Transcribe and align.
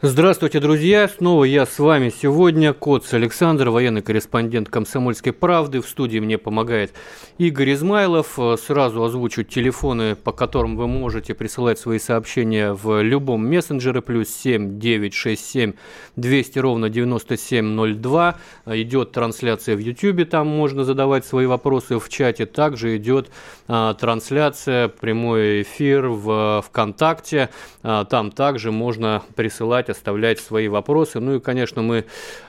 Здравствуйте, 0.00 0.60
друзья! 0.60 1.08
Снова 1.08 1.42
я 1.42 1.66
с 1.66 1.80
вами 1.80 2.10
сегодня, 2.10 2.72
Коц 2.72 3.12
Александр, 3.14 3.70
военный 3.70 4.00
корреспондент 4.00 4.68
«Комсомольской 4.68 5.32
правды». 5.32 5.80
В 5.80 5.88
студии 5.88 6.20
мне 6.20 6.38
помогает 6.38 6.92
Игорь 7.38 7.72
Измайлов. 7.72 8.38
Сразу 8.64 9.02
озвучу 9.02 9.42
телефоны, 9.42 10.14
по 10.14 10.30
которым 10.30 10.76
вы 10.76 10.86
можете 10.86 11.34
присылать 11.34 11.80
свои 11.80 11.98
сообщения 11.98 12.74
в 12.74 13.02
любом 13.02 13.44
мессенджере. 13.44 14.00
Плюс 14.00 14.28
7 14.28 14.78
967 14.78 15.72
200 16.14 16.58
ровно 16.60 16.88
9702. 16.90 18.36
Идет 18.66 19.10
трансляция 19.10 19.74
в 19.74 19.80
YouTube, 19.80 20.30
там 20.30 20.46
можно 20.46 20.84
задавать 20.84 21.26
свои 21.26 21.46
вопросы 21.46 21.98
в 21.98 22.08
чате. 22.08 22.46
Также 22.46 22.96
идет 22.98 23.30
а, 23.66 23.94
трансляция, 23.94 24.86
прямой 24.86 25.62
эфир 25.62 26.06
в 26.06 26.62
ВКонтакте. 26.68 27.48
А, 27.82 28.04
там 28.04 28.30
также 28.30 28.70
можно 28.70 29.24
присылать 29.34 29.87
писать, 29.88 29.96
оставлять 29.96 30.40
свои 30.40 30.68
вопросы. 30.68 31.20
Ну 31.20 31.36
и, 31.36 31.40
конечно, 31.40 31.82
мы 31.82 32.04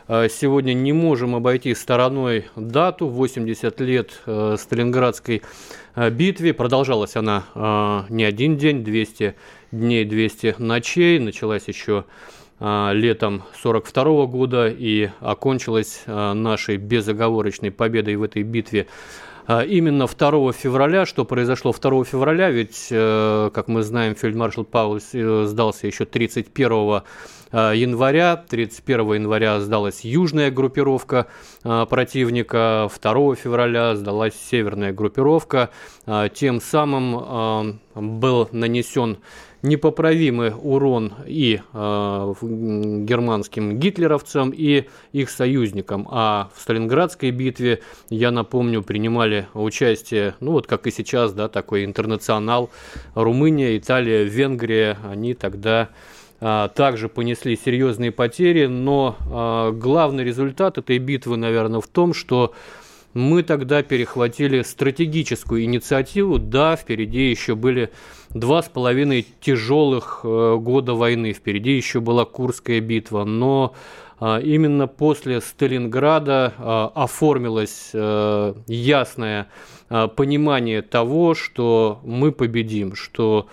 э, 0.08 0.28
сегодня 0.30 0.74
не 0.74 0.94
можем 0.94 1.36
обойти 1.36 1.74
стороной 1.76 2.46
дату 2.56 3.08
80 3.08 3.82
лет 3.82 4.22
э, 4.26 4.56
Сталинградской 4.60 5.42
э, 5.96 6.10
битве. 6.10 6.54
Продолжалась 6.54 7.16
она 7.16 8.06
не 8.10 8.24
один 8.24 8.58
день, 8.58 8.84
200 8.84 9.36
дней, 9.72 10.06
200 10.06 10.56
ночей. 10.60 11.20
Началась 11.20 11.68
еще 11.68 12.06
летом 12.60 13.44
42 13.62 14.26
года 14.26 14.68
и 14.68 15.10
окончилась 15.22 16.04
нашей 16.08 16.76
безоговорочной 16.76 17.72
победой 17.72 18.18
в 18.18 18.24
этой 18.24 18.44
битве 18.44 18.88
именно 19.50 20.08
2 20.08 20.54
февраля. 20.54 21.06
Что 21.06 21.26
произошло 21.26 21.74
2 21.74 22.04
февраля? 22.06 22.50
Ведь, 22.50 22.88
как 22.90 23.68
мы 23.68 23.82
знаем, 23.84 24.16
фельдмаршал 24.16 24.64
Паулс 24.64 25.12
сдался 25.12 25.88
еще 25.88 26.06
31 26.06 27.02
Э, 27.49 27.49
января. 27.52 28.36
31 28.36 29.14
января 29.14 29.60
сдалась 29.60 30.02
южная 30.04 30.52
группировка 30.52 31.28
э, 31.64 31.86
противника, 31.90 32.90
2 33.02 33.36
февраля 33.36 33.96
сдалась 33.96 34.36
северная 34.36 34.94
группировка. 34.94 35.70
Э, 36.06 36.30
тем 36.34 36.62
самым 36.62 37.80
был 37.96 38.50
нанесен 38.52 39.18
непоправимый 39.62 40.54
урон 40.56 41.14
и 41.26 41.62
э, 41.74 42.34
германским 42.42 43.78
гитлеровцам, 43.78 44.52
и 44.52 44.86
их 45.12 45.30
союзникам. 45.30 46.08
А 46.10 46.50
в 46.56 46.62
Сталинградской 46.62 47.32
битве, 47.32 47.82
я 48.10 48.32
напомню, 48.32 48.82
принимали 48.84 49.48
участие, 49.54 50.36
ну 50.40 50.54
вот 50.54 50.68
как 50.68 50.88
и 50.88 50.92
сейчас, 50.92 51.34
да, 51.34 51.50
такой 51.50 51.86
интернационал, 51.86 52.70
Румыния, 53.16 53.78
Италия, 53.78 54.24
Венгрия, 54.24 54.98
они 55.04 55.34
тогда 55.34 55.90
также 56.40 57.10
понесли 57.10 57.58
серьезные 57.58 58.12
потери, 58.12 58.66
но 58.66 59.18
а, 59.30 59.72
главный 59.72 60.24
результат 60.24 60.78
этой 60.78 60.98
битвы, 60.98 61.36
наверное, 61.36 61.82
в 61.82 61.88
том, 61.88 62.14
что 62.14 62.54
мы 63.14 63.44
тогда 63.44 63.84
перехватили 63.84 64.62
стратегическую 64.62 65.64
инициативу. 65.64 66.40
Да, 66.40 66.76
впереди 66.76 67.30
еще 67.30 67.56
были 67.56 67.90
два 68.30 68.62
с 68.62 68.70
половиной 68.70 69.26
тяжелых 69.42 70.22
э, 70.24 70.58
года 70.58 70.94
войны, 70.94 71.34
впереди 71.34 71.76
еще 71.76 72.00
была 72.00 72.24
Курская 72.24 72.80
битва, 72.80 73.26
но 73.26 73.74
а, 74.20 74.40
именно 74.40 74.88
после 74.88 75.42
Сталинграда 75.42 76.54
оформилось 76.96 77.90
э, 77.94 78.54
ясное 78.68 79.48
понимание 79.90 80.84
того, 80.84 81.34
что 81.34 82.00
мы 82.04 82.32
победим, 82.32 82.96
что 82.96 83.48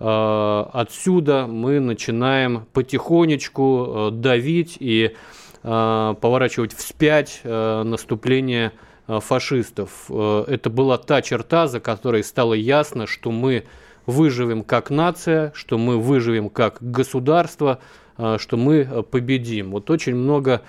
отсюда 0.00 1.46
мы 1.46 1.78
начинаем 1.78 2.66
потихонечку 2.72 3.86
э, 3.86 4.10
давить 4.12 4.78
и 4.80 5.14
э, 5.62 6.14
поворачивать 6.20 6.74
вспять 6.74 7.40
наступление 7.44 8.72
фашистов. 9.06 10.08
Это 10.08 10.70
была 10.70 10.96
та 10.96 11.20
черта, 11.20 11.66
за 11.66 11.80
которой 11.80 12.22
стало 12.22 12.54
ясно, 12.54 13.08
что 13.08 13.32
мы 13.32 13.64
выживем 14.06 14.62
как 14.62 14.90
нация, 14.90 15.52
что 15.54 15.78
мы 15.78 15.98
выживем 15.98 16.48
как 16.48 16.78
государство, 16.80 17.80
что 18.16 18.56
мы 18.56 19.02
победим. 19.10 19.72
Вот 19.72 19.90
очень 19.90 20.14
много 20.14 20.62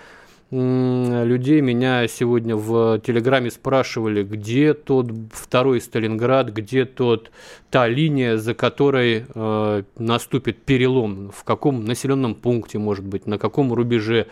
людей 0.51 1.61
меня 1.61 2.07
сегодня 2.09 2.57
в 2.57 2.99
Телеграме 2.99 3.49
спрашивали, 3.49 4.23
где 4.23 4.73
тот 4.73 5.09
второй 5.31 5.79
Сталинград, 5.79 6.49
где 6.49 6.83
тот 6.83 7.31
та 7.69 7.87
линия, 7.87 8.35
за 8.35 8.53
которой 8.53 9.25
э, 9.33 9.83
наступит 9.97 10.61
перелом, 10.63 11.31
в 11.33 11.45
каком 11.45 11.85
населенном 11.85 12.35
пункте, 12.35 12.79
может 12.79 13.05
быть, 13.05 13.27
на 13.27 13.37
каком 13.37 13.71
рубеже. 13.71 14.27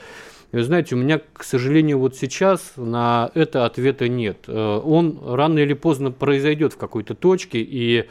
И 0.51 0.57
вы 0.57 0.63
знаете, 0.63 0.95
у 0.95 0.97
меня, 0.97 1.21
к 1.31 1.43
сожалению, 1.43 1.99
вот 1.99 2.17
сейчас 2.17 2.73
на 2.75 3.31
это 3.33 3.65
ответа 3.65 4.09
нет. 4.09 4.39
Э, 4.47 4.81
он 4.83 5.21
рано 5.25 5.59
или 5.59 5.73
поздно 5.73 6.11
произойдет 6.11 6.73
в 6.73 6.77
какой-то 6.77 7.15
точке, 7.15 7.59
и 7.61 8.07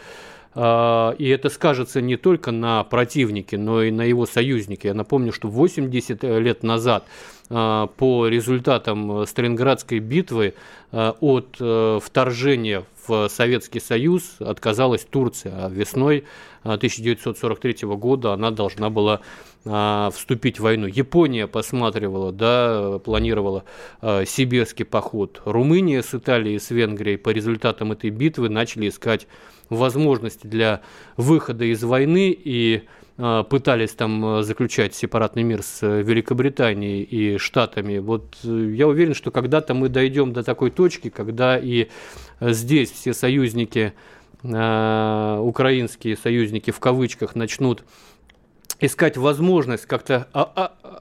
и 0.59 1.29
это 1.29 1.51
скажется 1.51 2.01
не 2.01 2.17
только 2.17 2.51
на 2.51 2.83
противнике, 2.83 3.57
но 3.57 3.83
и 3.83 3.93
на 3.93 4.03
его 4.03 4.27
союзнике. 4.27 4.89
Я 4.89 4.95
напомню, 4.95 5.33
что 5.33 5.49
80 5.49 6.25
лет 6.25 6.65
назад 6.65 7.05
а, 7.51 7.87
по 7.87 8.29
результатам 8.29 9.27
Сталинградской 9.27 10.01
битвы 10.01 10.55
а, 10.93 11.17
от 11.21 11.57
э, 11.61 11.99
вторжения 12.03 12.85
в 13.07 13.29
Советский 13.29 13.81
Союз 13.81 14.37
отказалась 14.39 15.07
Турция, 15.09 15.53
а 15.65 15.71
весной 15.71 16.25
1943 16.63 17.89
года 17.97 18.35
она 18.35 18.51
должна 18.51 18.91
была 18.91 19.21
вступить 19.65 20.59
в 20.59 20.63
войну. 20.63 20.87
Япония 20.87 21.47
посматривала, 21.47 22.33
да, 22.33 22.99
планировала 23.05 23.65
сибирский 24.03 24.85
поход. 24.85 25.43
Румыния 25.45 26.03
с 26.03 26.15
Италией 26.15 26.57
и 26.57 26.59
с 26.59 26.71
Венгрией 26.71 27.19
по 27.19 27.31
результатам 27.31 27.93
этой 27.93 28.11
битвы 28.11 28.49
начали 28.49 28.89
искать 28.89 29.27
возможности 29.71 30.47
для 30.47 30.81
выхода 31.17 31.65
из 31.65 31.83
войны 31.83 32.31
и 32.31 32.85
а, 33.21 33.43
пытались 33.43 33.93
там 33.93 34.25
а, 34.25 34.43
заключать 34.43 34.95
сепаратный 34.95 35.43
мир 35.43 35.63
с 35.63 35.83
э, 35.83 36.03
Великобританией 36.03 37.03
и 37.03 37.37
Штатами. 37.39 37.99
Вот 37.99 38.37
э, 38.45 38.73
я 38.75 38.87
уверен, 38.87 39.15
что 39.15 39.33
когда-то 39.33 39.75
мы 39.75 39.89
дойдем 39.89 40.33
до 40.33 40.45
такой 40.45 40.71
точки, 40.71 41.11
когда 41.11 41.59
и 41.59 41.89
здесь 42.41 42.93
все 42.93 43.13
союзники, 43.15 43.93
а, 44.45 45.41
украинские 45.41 46.17
союзники 46.17 46.71
в 46.71 46.79
кавычках, 46.79 47.35
начнут 47.35 47.83
искать 48.81 49.17
возможность 49.17 49.87
как-то 49.87 50.29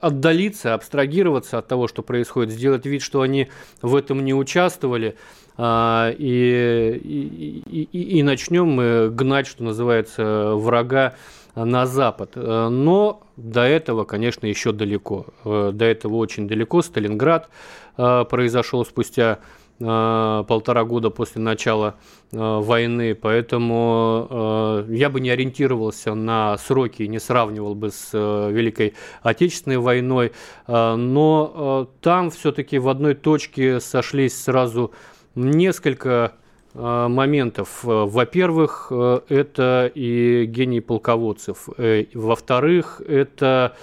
отдалиться, 0.01 0.73
абстрагироваться 0.73 1.59
от 1.59 1.67
того, 1.67 1.87
что 1.87 2.01
происходит, 2.01 2.51
сделать 2.51 2.87
вид, 2.87 3.03
что 3.03 3.21
они 3.21 3.49
в 3.83 3.95
этом 3.95 4.25
не 4.25 4.33
участвовали, 4.33 5.09
а, 5.09 5.17
и, 5.59 7.01
и, 7.03 7.87
и, 7.91 8.19
и 8.19 8.23
начнем 8.23 8.67
мы 8.67 9.09
гнать, 9.09 9.47
что 9.47 9.63
называется, 9.63 10.53
врага 10.53 11.15
на 11.55 11.87
запад. 11.87 12.35
Но 12.35 13.21
до 13.35 13.61
этого, 13.61 14.03
конечно, 14.03 14.45
еще 14.45 14.71
далеко. 14.71 15.25
До 15.43 15.85
этого 15.85 16.15
очень 16.15 16.47
далеко. 16.47 16.81
Сталинград 16.81 17.49
а, 17.97 18.25
произошел 18.25 18.85
спустя 18.85 19.39
а, 19.81 20.43
полтора 20.43 20.83
года 20.83 21.09
после 21.09 21.41
начала 21.41 21.95
войны, 22.31 23.15
поэтому 23.15 24.83
я 24.89 25.09
бы 25.09 25.21
не 25.21 25.29
ориентировался 25.29 26.13
на 26.13 26.57
сроки 26.57 27.03
и 27.03 27.07
не 27.07 27.19
сравнивал 27.19 27.73
бы 27.73 27.89
с 27.89 28.11
Великой 28.11 28.95
Отечественной 29.21 29.77
войной, 29.77 30.33
но 30.67 31.89
там 32.01 32.29
все-таки 32.31 32.79
в 32.79 32.89
одной 32.89 33.13
точке 33.13 33.79
сошлись 33.79 34.43
сразу 34.43 34.91
несколько 35.37 36.33
а, 36.79 37.07
моментов. 37.07 37.79
Во-первых, 37.83 38.87
э, 38.91 39.21
это 39.29 39.91
и 39.95 40.45
гений 40.45 40.79
полководцев. 40.79 41.69
Э, 41.77 42.05
во-вторых, 42.13 43.01
это 43.07 43.75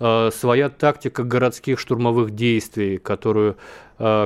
э, 0.00 0.30
своя 0.32 0.68
тактика 0.68 1.22
городских 1.22 1.78
штурмовых 1.78 2.30
действий, 2.32 2.98
которую 2.98 3.56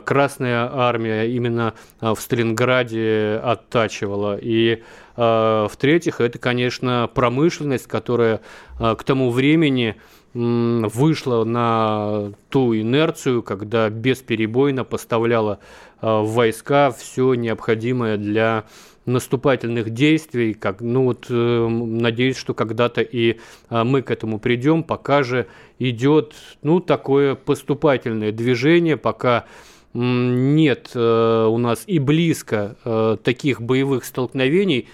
Красная 0.05 0.71
армия 0.73 1.25
именно 1.25 1.75
в 2.01 2.15
Сталинграде 2.15 3.41
оттачивала. 3.43 4.39
И 4.41 4.85
в-третьих, 5.17 6.21
это, 6.21 6.39
конечно, 6.39 7.11
промышленность, 7.13 7.89
которая 7.89 8.41
к 8.79 9.03
тому 9.03 9.33
времени 9.33 9.97
вышла 10.35 11.45
на 11.45 12.33
ту 12.51 12.75
инерцию, 12.75 13.43
когда 13.43 13.89
бесперебойно 13.89 14.85
поставляла 14.85 15.61
в 16.01 16.25
войска 16.25 16.91
все 16.91 17.35
необходимое 17.35 18.17
для 18.17 18.65
наступательных 19.07 19.91
действий, 19.91 20.55
как, 20.55 20.81
ну 20.81 21.05
вот, 21.05 21.27
э, 21.29 21.69
надеюсь, 21.69 22.37
что 22.37 22.55
когда-то 22.55 23.03
и 23.03 23.39
э, 23.71 23.85
мы 23.85 24.03
к 24.03 24.11
этому 24.11 24.39
придем, 24.39 24.83
пока 24.83 25.23
же 25.23 25.47
идет, 25.79 26.35
ну, 26.63 26.81
такое 26.81 27.35
поступательное 27.35 28.33
движение, 28.33 28.97
пока 28.97 29.45
нет 29.93 30.91
э, 30.95 31.47
у 31.49 31.59
нас 31.59 31.85
и 31.87 31.99
близко 31.99 32.77
э, 32.85 33.17
таких 33.23 33.61
боевых 33.61 34.05
столкновений. 34.05 34.89
э, 34.89 34.91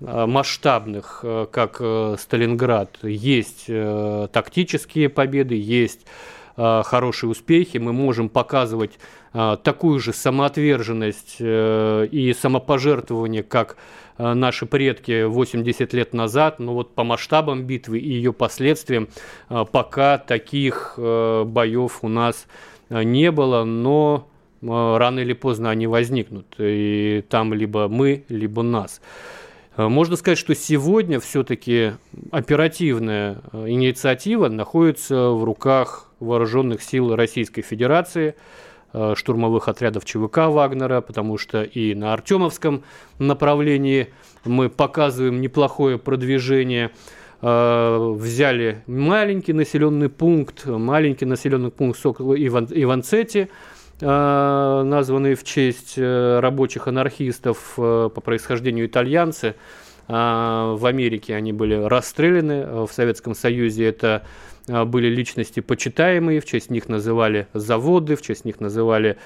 масштабных, 0.00 1.20
э, 1.22 1.46
как 1.50 1.76
э, 1.80 2.16
Сталинград. 2.18 2.98
Есть 3.02 3.66
э, 3.68 4.28
тактические 4.32 5.08
победы, 5.08 5.54
есть 5.54 6.06
э, 6.56 6.82
хорошие 6.84 7.30
успехи, 7.30 7.78
мы 7.78 7.92
можем 7.92 8.28
показывать 8.28 8.98
такую 9.64 9.98
же 9.98 10.12
самоотверженность 10.12 11.38
э, 11.40 12.06
и 12.06 12.32
самопожертвование, 12.32 13.42
как 13.42 13.76
э, 14.16 14.32
наши 14.32 14.64
предки 14.64 15.24
80 15.24 15.92
лет 15.92 16.14
назад, 16.14 16.60
но 16.60 16.72
вот 16.72 16.94
по 16.94 17.02
масштабам 17.02 17.64
битвы 17.64 17.98
и 17.98 18.12
ее 18.12 18.32
последствиям 18.32 19.08
э, 19.50 19.64
пока 19.70 20.18
таких 20.18 20.94
боев 20.96 21.98
у 22.02 22.08
нас 22.08 22.46
не 22.90 23.32
было, 23.32 23.64
но 23.64 24.28
рано 24.62 25.18
или 25.18 25.32
поздно 25.32 25.70
они 25.70 25.88
возникнут, 25.88 26.54
и 26.58 27.24
там 27.28 27.52
либо 27.54 27.88
мы, 27.88 28.24
либо 28.28 28.62
нас. 28.62 29.00
Можно 29.76 30.16
сказать, 30.16 30.38
что 30.38 30.54
сегодня 30.54 31.18
все-таки 31.18 31.92
оперативная 32.30 33.40
инициатива 33.52 34.48
находится 34.48 35.30
в 35.30 35.42
руках 35.44 36.10
вооруженных 36.20 36.82
сил 36.82 37.14
Российской 37.14 37.62
Федерации– 37.62 38.34
Э, 38.96 39.14
штурмовых 39.16 39.66
отрядов 39.66 40.04
ЧВК 40.04 40.46
Вагнера, 40.46 41.00
потому 41.00 41.36
что 41.36 41.64
и 41.64 41.96
на 41.96 42.12
Артемовском 42.12 42.84
направлении 43.18 44.10
мы 44.44 44.70
показываем 44.70 45.40
неплохое 45.40 45.98
продвижение. 45.98 46.92
Э, 47.42 48.14
взяли 48.16 48.84
маленький 48.86 49.52
населенный 49.52 50.08
пункт, 50.08 50.66
маленький 50.66 51.24
населенный 51.24 51.72
пункт 51.72 51.98
Иван, 52.06 52.68
Иванцети, 52.70 53.48
э, 54.00 54.82
названный 54.84 55.34
в 55.34 55.44
честь 55.44 55.98
рабочих 55.98 56.88
анархистов 56.88 57.74
по 57.76 58.08
происхождению 58.08 58.86
итальянцы. 58.86 59.54
В 60.06 60.86
Америке 60.86 61.34
они 61.34 61.54
были 61.54 61.76
расстреляны, 61.76 62.84
в 62.84 62.92
Советском 62.92 63.34
Союзе 63.34 63.86
это 63.86 64.22
а, 64.68 64.84
были 64.84 65.08
личности 65.08 65.60
почитаемые, 65.60 66.40
в 66.40 66.46
честь 66.46 66.70
них 66.70 66.88
называли 66.88 67.46
заводы, 67.52 68.16
в 68.16 68.22
честь 68.22 68.44
них 68.44 68.60
называли 68.60 69.10
а, 69.10 69.18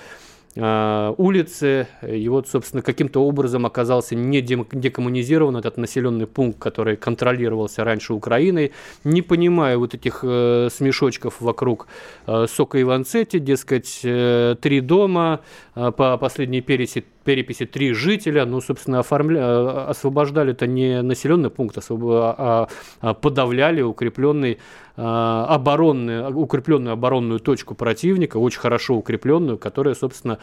улицы. 0.57 1.87
И 2.07 2.29
вот, 2.29 2.49
собственно, 2.49 2.83
каким-то 2.83 3.25
образом 3.25 3.67
оказался 3.67 4.15
не 4.15 4.41
декоммунизирован 4.41 5.57
этот 5.57 5.77
населенный 5.77 6.27
пункт, 6.27 6.59
который 6.59 6.97
контролировался 6.97 7.85
раньше 7.85 8.13
Украиной. 8.13 8.73
Не 9.05 9.23
понимая 9.23 9.79
вот 9.79 9.95
этих 9.95 10.21
э, 10.23 10.69
смешочков 10.73 11.41
вокруг 11.41 11.87
э, 12.27 12.47
Сока 12.49 12.81
Иванцети, 12.81 13.39
дескать, 13.39 14.01
э, 14.05 14.57
три 14.61 14.81
дома, 14.81 15.41
э, 15.68 15.68
по 15.93 16.17
последней 16.19 16.61
переписи, 16.61 17.05
переписи 17.25 17.67
три 17.67 17.93
жителя, 17.93 18.45
ну, 18.47 18.61
собственно, 18.61 19.01
оформля... 19.01 19.41
Э, 19.41 19.85
освобождали 19.91 20.53
это 20.53 20.67
не 20.67 21.03
населенный 21.03 21.51
пункт, 21.51 21.79
освоб... 21.79 22.01
а, 22.05 22.69
а 23.01 23.15
подавляли 23.15 23.83
укрепленный 23.83 24.59
Э, 25.01 25.45
оборонную, 25.49 26.37
укрепленную 26.37 26.95
оборонную 26.95 27.39
точку 27.39 27.77
противника, 27.77 28.39
очень 28.39 28.59
хорошо 28.59 28.97
укрепленную, 28.97 29.57
которая, 29.57 29.95
собственно, 29.95 30.39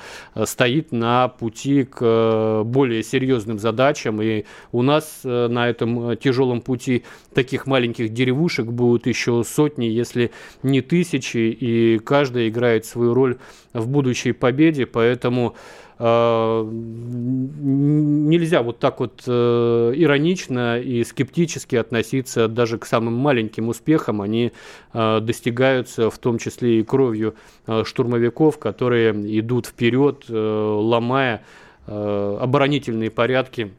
стоит 0.46 0.94
на 0.94 1.28
пути 1.28 1.84
к 1.84 1.98
э, 2.00 2.64
более 2.64 3.04
серьезным 3.04 3.60
задачам. 3.60 4.22
И 4.22 4.46
у 4.72 4.82
нас 4.82 5.20
э, 5.26 5.48
на 5.50 5.68
этом 5.68 6.16
тяжелом 6.16 6.62
пути 6.62 7.04
таких 7.34 7.68
маленьких 7.68 8.14
деревушек 8.14 8.68
будут 8.68 9.08
еще 9.08 9.44
сотни, 9.44 9.88
если 9.88 10.32
не 10.64 10.80
тысячи, 10.80 11.38
и 11.38 12.00
каждая 12.00 12.48
играет 12.48 12.86
свою 12.86 13.14
роль 13.14 13.38
в 13.74 13.90
будущей 13.90 14.32
победе, 14.32 14.86
поэтому 14.86 15.25
Э, 15.98 16.68
нельзя 18.28 18.62
вот 18.62 18.80
так 18.80 19.00
вот 19.00 19.24
э, 19.26 19.94
иронично 19.96 20.78
и 20.80 21.06
скептически 21.06 21.78
относиться 21.78 22.50
даже 22.50 22.78
к 22.78 22.86
самым 22.86 23.14
маленьким 23.14 23.70
успехам. 23.70 24.22
Они 24.22 24.52
э, 24.94 25.20
достигаются 25.22 26.10
в 26.10 26.18
том 26.18 26.38
числе 26.38 26.80
и 26.80 26.84
кровью 26.84 27.36
штурмовиков, 27.84 28.60
которые 28.60 29.12
идут 29.40 29.68
вперед, 29.68 30.26
ломая 30.30 31.44
оборонительные 31.88 33.12
порядки 33.12 33.72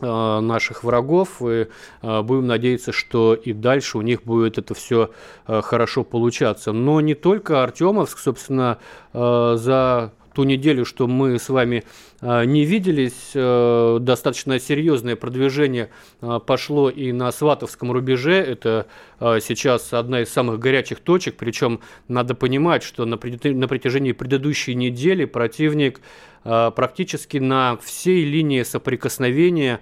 наших 0.00 0.84
врагов 0.84 1.42
и 1.42 1.68
будем 2.02 2.46
надеяться, 2.46 2.92
что 2.92 3.34
и 3.34 3.52
дальше 3.52 3.98
у 3.98 4.02
них 4.02 4.24
будет 4.24 4.58
это 4.58 4.74
все 4.74 5.10
хорошо 5.46 6.04
получаться. 6.04 6.72
Но 6.72 7.00
не 7.00 7.14
только 7.14 7.62
Артемовск, 7.62 8.18
собственно, 8.18 8.78
за 9.12 10.12
ту 10.34 10.42
неделю, 10.44 10.84
что 10.84 11.06
мы 11.06 11.38
с 11.38 11.48
вами 11.48 11.84
а, 12.20 12.44
не 12.44 12.64
виделись, 12.64 13.30
э, 13.34 13.98
достаточно 14.00 14.58
серьезное 14.58 15.14
продвижение 15.16 15.90
а, 16.20 16.40
пошло 16.40 16.90
и 16.90 17.12
на 17.12 17.30
Сватовском 17.32 17.92
рубеже. 17.92 18.34
Это 18.34 18.86
а, 19.20 19.40
сейчас 19.40 19.92
одна 19.92 20.22
из 20.22 20.30
самых 20.30 20.58
горячих 20.58 21.00
точек, 21.00 21.36
причем 21.36 21.80
надо 22.08 22.34
понимать, 22.34 22.82
что 22.82 23.04
на 23.04 23.16
протяжении 23.16 24.12
предыдущей 24.12 24.74
недели 24.74 25.24
противник 25.24 26.00
практически 26.42 27.38
на 27.38 27.78
всей 27.78 28.22
линии 28.26 28.64
соприкосновения 28.64 29.80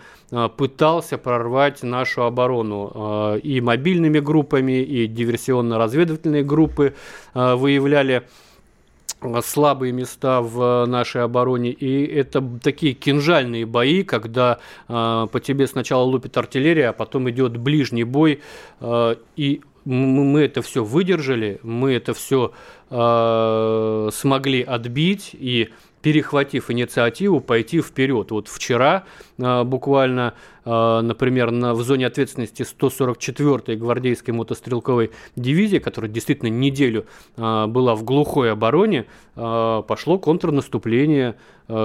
пытался 0.57 1.19
прорвать 1.19 1.83
нашу 1.83 2.23
оборону. 2.23 3.41
И 3.43 3.61
мобильными 3.61 4.21
группами, 4.21 4.81
и 4.81 5.09
диверсионно-разведывательные 5.09 6.45
группы 6.45 6.95
выявляли 7.35 8.29
слабые 9.45 9.93
места 9.93 10.41
в 10.41 10.87
нашей 10.87 11.23
обороне. 11.23 11.71
И 11.71 12.05
это 12.07 12.43
такие 12.63 12.95
кинжальные 12.95 13.67
бои, 13.67 14.03
когда 14.03 14.59
э, 14.89 15.27
по 15.31 15.41
тебе 15.41 15.67
сначала 15.67 16.03
лупит 16.03 16.37
артиллерия, 16.37 16.91
а 16.91 16.93
потом 16.93 17.31
идет 17.31 17.57
ближний 17.57 18.05
бой. 18.05 18.41
Э, 18.81 19.17
и 19.37 19.61
мы 19.85 20.43
это 20.43 20.63
все 20.63 20.85
выдержали, 20.85 21.59
мы 21.63 21.93
это 21.93 22.15
все 22.15 22.53
э, 22.91 24.09
смогли 24.13 24.63
отбить 24.63 25.31
и 25.33 25.71
перехватив 26.03 26.71
инициативу, 26.71 27.41
пойти 27.41 27.81
вперед. 27.81 28.31
Вот 28.31 28.49
вчера 28.49 29.05
э, 29.05 29.32
буквально 29.65 30.35
а, 30.65 31.03
например, 31.03 31.51
на, 31.51 31.75
в 31.75 31.83
зоне 31.83 32.07
ответственности 32.07 32.63
144-й 32.63 33.77
гвардейской 33.77 34.33
мотострелковой 34.33 35.11
дивизии, 35.35 35.79
которая 35.79 36.11
действительно 36.11 36.49
неделю 36.49 37.07
а, 37.37 37.67
была 37.67 37.95
в 37.95 38.05
глухой 38.05 38.53
обороне, 38.53 39.07
пошло 39.35 40.19
контрнаступление. 40.19 41.37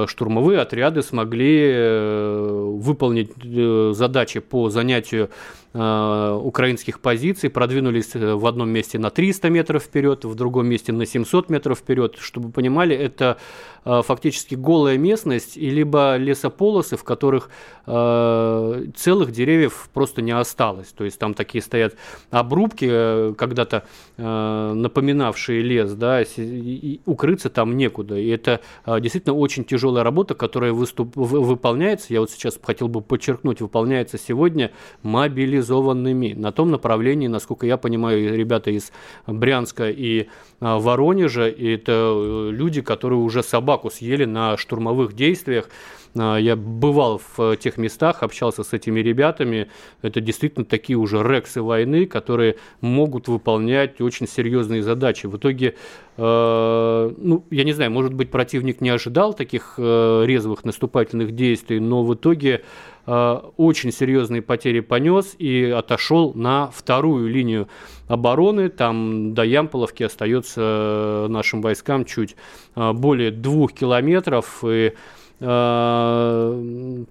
Штурмовые 0.07 0.59
отряды 0.59 1.01
смогли 1.01 1.61
э, 1.63 2.71
выполнить 2.77 3.31
э, 3.41 3.91
задачи 3.93 4.39
по 4.41 4.69
занятию 4.69 5.29
украинских 5.73 7.01
позиций, 7.01 7.51
продвинулись 7.51 8.15
э, 8.15 8.33
в 8.33 8.45
одном 8.47 8.69
месте 8.69 8.97
на 8.97 9.11
300 9.11 9.49
метров 9.49 9.83
вперед, 9.83 10.25
в 10.25 10.33
другом 10.33 10.67
месте 10.67 10.91
на 10.91 11.05
700 11.05 11.49
метров 11.49 11.77
вперед. 11.77 12.15
Чтобы 12.19 12.49
понимали, 12.49 12.95
это 12.95 13.37
фактически 13.85 14.55
голая 14.55 14.97
местность 14.97 15.55
и 15.55 15.69
либо 15.69 16.17
лесополосы, 16.17 16.97
в 16.97 17.03
которых 17.03 17.46
целых 17.85 19.31
деревьев 19.31 19.89
просто 19.93 20.21
не 20.21 20.31
осталось. 20.31 20.87
То 20.89 21.05
есть 21.05 21.17
там 21.19 21.33
такие 21.33 21.61
стоят 21.61 21.95
обрубки, 22.31 22.87
э, 22.89 23.33
когда-то 23.37 23.85
э, 24.17 24.73
напоминавшие 24.73 25.61
лес, 25.61 25.93
да, 25.93 26.21
и 26.21 26.99
укрыться 27.05 27.49
там 27.49 27.77
некуда. 27.77 28.17
И 28.17 28.27
это 28.27 28.59
э, 28.85 28.99
действительно 28.99 29.35
очень 29.35 29.63
тяжелая 29.63 30.03
работа, 30.03 30.35
которая 30.35 30.73
выступ, 30.73 31.15
выполняется, 31.15 32.13
я 32.13 32.19
вот 32.19 32.29
сейчас 32.31 32.59
хотел 32.61 32.89
бы 32.89 33.01
подчеркнуть, 33.01 33.61
выполняется 33.61 34.17
сегодня 34.17 34.71
мобилизованными. 35.03 36.33
На 36.33 36.51
том 36.51 36.71
направлении, 36.71 37.27
насколько 37.27 37.65
я 37.65 37.77
понимаю, 37.77 38.35
ребята 38.35 38.71
из 38.71 38.91
Брянска 39.25 39.89
и 39.89 40.27
Воронежа, 40.59 41.47
и 41.47 41.75
это 41.75 42.49
люди, 42.51 42.81
которые 42.81 43.19
уже 43.19 43.43
собаку 43.43 43.89
съели 43.89 44.25
на 44.25 44.57
штурмовых 44.57 45.13
действиях, 45.13 45.69
я 46.17 46.55
бывал 46.55 47.19
в 47.19 47.39
э, 47.39 47.57
тех 47.57 47.77
местах, 47.77 48.23
общался 48.23 48.63
с 48.63 48.73
этими 48.73 48.99
ребятами. 48.99 49.69
Это 50.01 50.21
действительно 50.21 50.65
такие 50.65 50.97
уже 50.97 51.21
рексы 51.21 51.61
войны, 51.61 52.05
которые 52.05 52.55
могут 52.81 53.27
выполнять 53.27 54.01
очень 54.01 54.27
серьезные 54.27 54.81
задачи. 54.83 55.27
В 55.27 55.37
итоге, 55.37 55.75
э, 56.17 57.13
ну, 57.17 57.45
я 57.49 57.63
не 57.63 57.73
знаю, 57.73 57.91
может 57.91 58.13
быть, 58.13 58.31
противник 58.31 58.81
не 58.81 58.89
ожидал 58.89 59.33
таких 59.33 59.75
э, 59.77 60.23
резвых 60.25 60.65
наступательных 60.65 61.33
действий, 61.33 61.79
но 61.79 62.03
в 62.03 62.13
итоге 62.13 62.63
очень 63.05 63.93
серьезные 63.93 64.41
потери 64.41 64.81
понес 64.81 65.33
и 65.39 65.63
отошел 65.63 66.33
на 66.33 66.69
вторую 66.71 67.29
линию 67.29 67.69
обороны. 68.09 68.67
Там 68.67 69.33
до 69.33 69.43
Ямполовки 69.43 70.03
остается 70.03 71.27
нашим 71.29 71.61
войскам 71.61 72.03
чуть 72.03 72.35
более 72.75 73.31
двух 73.31 73.71
километров. 73.71 74.61
И 74.65 74.87
Э, 74.87 74.91
помимо 75.39 77.05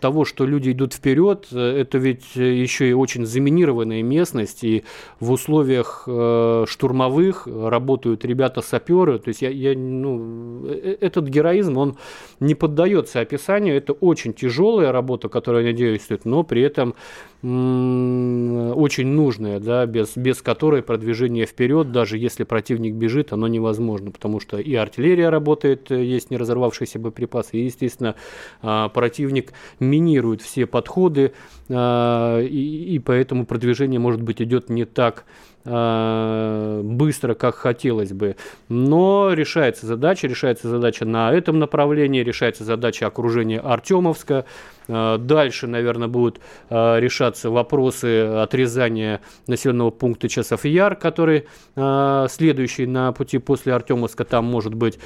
того, 0.00 0.24
что 0.26 0.44
люди 0.44 0.72
идут 0.72 0.92
вперед, 0.92 1.50
это 1.50 1.96
ведь 1.96 2.36
еще 2.36 2.90
и 2.90 2.92
очень 2.92 3.24
заминированная 3.24 4.02
местность, 4.02 4.64
и 4.64 4.84
в 5.18 5.30
условиях 5.30 6.04
э, 6.06 6.64
штурмовых 6.68 7.46
работают 7.46 8.26
ребята-саперы, 8.26 9.18
то 9.18 9.28
есть 9.28 9.40
я, 9.40 9.48
я, 9.48 9.72
ну, 9.78 10.66
э, 10.66 10.98
этот 11.00 11.28
героизм, 11.28 11.78
он 11.78 11.96
не 12.38 12.54
поддается 12.54 13.20
описанию, 13.20 13.76
это 13.76 13.94
очень 13.94 14.34
тяжелая 14.34 14.92
работа, 14.92 15.30
которая 15.30 15.64
они 15.64 15.72
действуют, 15.72 16.26
но 16.26 16.42
при 16.42 16.60
этом 16.60 16.94
очень 17.40 19.06
нужная, 19.06 19.60
да, 19.60 19.86
без, 19.86 20.16
без 20.16 20.42
которой 20.42 20.82
продвижение 20.82 21.46
вперед, 21.46 21.92
даже 21.92 22.18
если 22.18 22.42
противник 22.42 22.94
бежит, 22.94 23.32
оно 23.32 23.46
невозможно, 23.46 24.10
потому 24.10 24.40
что 24.40 24.58
и 24.58 24.74
артиллерия 24.74 25.28
работает, 25.28 25.88
есть 25.92 26.32
не 26.32 26.36
разорвавшиеся 26.36 26.98
боеприпасы, 26.98 27.37
и, 27.52 27.58
естественно, 27.58 28.14
а, 28.62 28.88
противник 28.88 29.52
минирует 29.80 30.42
все 30.42 30.66
подходы, 30.66 31.32
а, 31.68 32.40
и, 32.40 32.98
поэтому 32.98 33.46
продвижение, 33.46 34.00
может 34.00 34.22
быть, 34.22 34.42
идет 34.42 34.68
не 34.68 34.84
так 34.84 35.24
быстро, 35.64 37.34
как 37.34 37.54
хотелось 37.56 38.12
бы. 38.12 38.36
Но 38.68 39.32
решается 39.32 39.86
задача, 39.86 40.26
решается 40.26 40.68
задача 40.68 41.04
на 41.04 41.32
этом 41.32 41.58
направлении, 41.58 42.22
решается 42.22 42.64
задача 42.64 43.06
окружения 43.06 43.60
Артемовска. 43.60 44.46
А, 44.88 45.18
дальше, 45.18 45.66
наверное, 45.66 46.08
будут 46.08 46.40
а, 46.70 46.98
решаться 46.98 47.50
вопросы 47.50 48.22
отрезания 48.24 49.20
населенного 49.46 49.90
пункта 49.90 50.28
Часов 50.28 50.64
Яр, 50.64 50.96
который 50.96 51.46
следующий 51.74 52.86
на 52.86 53.12
пути 53.12 53.38
после 53.38 53.74
Артемовска. 53.74 54.24
Там 54.24 54.44
может 54.46 54.74
быть 54.74 54.98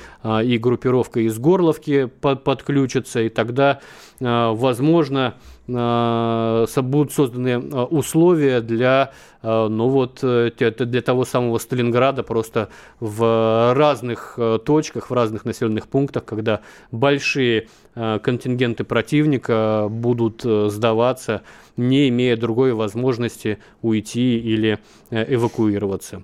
и 0.44 0.59
группировка 0.59 1.21
из 1.21 1.38
Горловки 1.38 2.06
подключится, 2.06 3.21
и 3.21 3.28
тогда, 3.28 3.80
возможно, 4.21 5.35
будут 5.66 7.12
созданы 7.12 7.59
условия 7.59 8.61
для 8.61 9.12
Э, 9.42 9.69
ну 9.69 9.88
вот 9.88 10.21
э, 10.23 10.50
для 10.59 11.02
того 11.02 11.25
самого 11.25 11.59
Сталинграда 11.59 12.23
просто 12.23 12.69
в 13.00 13.75
разных 13.75 14.35
э, 14.37 14.59
точках, 14.64 15.11
в 15.11 15.14
разных 15.14 15.45
населенных 15.45 15.88
пунктах, 15.88 16.25
когда 16.25 16.61
большие 16.90 17.69
контингенты 17.95 18.85
противника 18.85 19.87
будут 19.90 20.45
сдаваться, 20.45 21.42
не 21.76 22.09
имея 22.09 22.38
другой 22.38 22.73
возможности 22.73 23.59
уйти 23.83 24.38
или 24.38 24.78
эвакуироваться. 25.11 26.23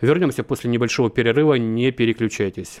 Вернемся 0.00 0.42
после 0.42 0.70
небольшого 0.70 1.10
перерыва, 1.10 1.54
не 1.54 1.92
переключайтесь. 1.92 2.80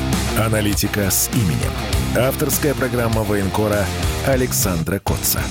Аналитика 0.39 1.11
с 1.11 1.29
именем. 1.33 1.71
Авторская 2.17 2.73
программа 2.73 3.21
военкора 3.23 3.85
Александра 4.25 4.97
Котца. 4.99 5.41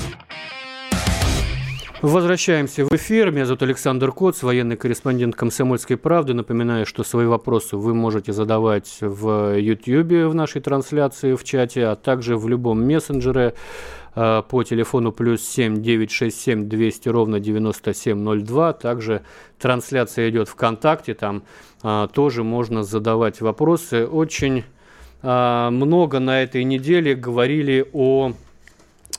Возвращаемся 2.00 2.86
в 2.86 2.92
эфир. 2.96 3.30
Меня 3.30 3.44
зовут 3.44 3.62
Александр 3.62 4.10
Коц, 4.10 4.42
военный 4.42 4.78
корреспондент 4.78 5.36
«Комсомольской 5.36 5.98
правды». 5.98 6.32
Напоминаю, 6.32 6.86
что 6.86 7.04
свои 7.04 7.26
вопросы 7.26 7.76
вы 7.76 7.92
можете 7.92 8.32
задавать 8.32 8.96
в 9.02 9.58
YouTube 9.58 10.30
в 10.30 10.34
нашей 10.34 10.62
трансляции 10.62 11.34
в 11.34 11.44
чате, 11.44 11.84
а 11.84 11.96
также 11.96 12.38
в 12.38 12.48
любом 12.48 12.82
мессенджере 12.82 13.54
по 14.48 14.62
телефону 14.62 15.12
плюс 15.12 15.42
7 15.42 15.82
967 15.82 16.68
200 16.68 17.08
ровно 17.08 17.40
9702. 17.40 18.72
Также 18.74 19.22
трансляция 19.58 20.30
идет 20.30 20.48
ВКонтакте, 20.48 21.14
там 21.14 21.42
а, 21.82 22.08
тоже 22.08 22.44
можно 22.44 22.82
задавать 22.82 23.40
вопросы. 23.40 24.06
Очень 24.06 24.64
а, 25.22 25.70
много 25.70 26.18
на 26.18 26.42
этой 26.42 26.64
неделе 26.64 27.14
говорили 27.14 27.88
о 27.92 28.32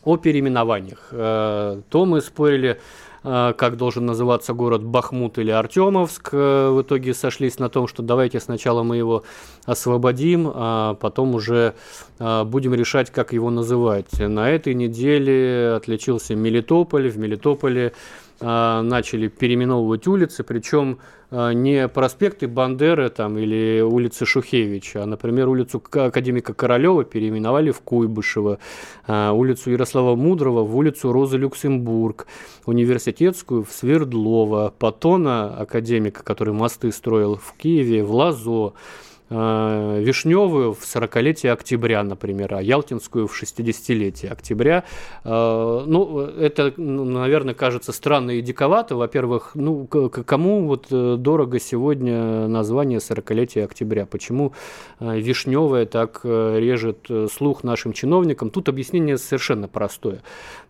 о 0.03 0.17
переименованиях. 0.17 1.09
Э, 1.11 1.81
то 1.89 2.05
мы 2.05 2.21
спорили, 2.21 2.69
э, 2.69 2.75
как 3.23 3.77
должен 3.77 4.05
называться 4.05 4.53
город 4.53 4.83
Бахмут 4.83 5.37
или 5.37 5.51
Артемовск. 5.51 6.29
Э, 6.33 6.69
в 6.69 6.81
итоге 6.81 7.13
сошлись 7.13 7.59
на 7.59 7.69
том, 7.69 7.87
что 7.87 8.01
давайте 8.03 8.39
сначала 8.39 8.83
мы 8.83 8.97
его 8.97 9.23
освободим, 9.65 10.51
а 10.53 10.95
потом 10.95 11.35
уже 11.35 11.75
будем 12.19 12.73
решать, 12.73 13.11
как 13.11 13.33
его 13.33 13.49
называть. 13.49 14.19
На 14.19 14.49
этой 14.49 14.73
неделе 14.73 15.73
отличился 15.75 16.35
Мелитополь. 16.35 17.09
В 17.09 17.17
Мелитополе 17.17 17.93
начали 18.41 19.27
переименовывать 19.27 20.07
улицы, 20.07 20.43
причем 20.43 20.99
а, 21.33 21.53
не 21.53 21.87
проспекты 21.87 22.47
Бандеры 22.49 23.09
там, 23.09 23.37
или 23.37 23.79
улицы 23.81 24.25
Шухевича, 24.25 25.03
а, 25.03 25.05
например, 25.05 25.47
улицу 25.47 25.81
академика 25.91 26.53
Королева 26.53 27.05
переименовали 27.05 27.71
в 27.71 27.79
Куйбышево, 27.79 28.59
а, 29.07 29.31
улицу 29.31 29.71
Ярослава 29.71 30.15
Мудрого 30.15 30.63
в 30.63 30.75
улицу 30.75 31.13
Розы 31.13 31.37
Люксембург, 31.37 32.27
университетскую 32.65 33.63
в 33.63 33.71
Свердлова, 33.71 34.73
Патона 34.77 35.55
академика, 35.55 36.21
который 36.21 36.53
мосты 36.53 36.91
строил 36.91 37.37
в 37.37 37.53
Киеве, 37.57 38.03
в 38.03 38.13
Лазо, 38.13 38.73
Э, 38.73 39.10
Вишневую 39.31 40.73
в 40.73 40.81
40-летие 40.81 41.51
октября, 41.53 42.03
например, 42.03 42.53
а 42.55 42.61
Ялтинскую 42.61 43.27
в 43.27 43.41
60-летие 43.41 44.29
октября. 44.29 44.83
Э, 45.23 45.83
ну, 45.87 46.19
это, 46.19 46.73
ну, 46.75 47.05
наверное, 47.05 47.53
кажется 47.53 47.93
странно 47.93 48.31
и 48.31 48.41
диковато. 48.41 48.97
Во-первых, 48.97 49.51
ну, 49.55 49.87
кому 49.87 50.67
вот 50.67 50.87
э, 50.91 51.15
дорого 51.17 51.61
сегодня 51.61 52.47
название 52.49 52.99
40-летия 52.99 53.63
октября? 53.63 54.05
Почему 54.05 54.51
Вишневая 54.99 55.85
так 55.85 56.25
режет 56.25 57.07
слух 57.31 57.63
нашим 57.63 57.93
чиновникам? 57.93 58.49
Тут 58.49 58.67
объяснение 58.67 59.17
совершенно 59.17 59.69
простое. 59.69 60.23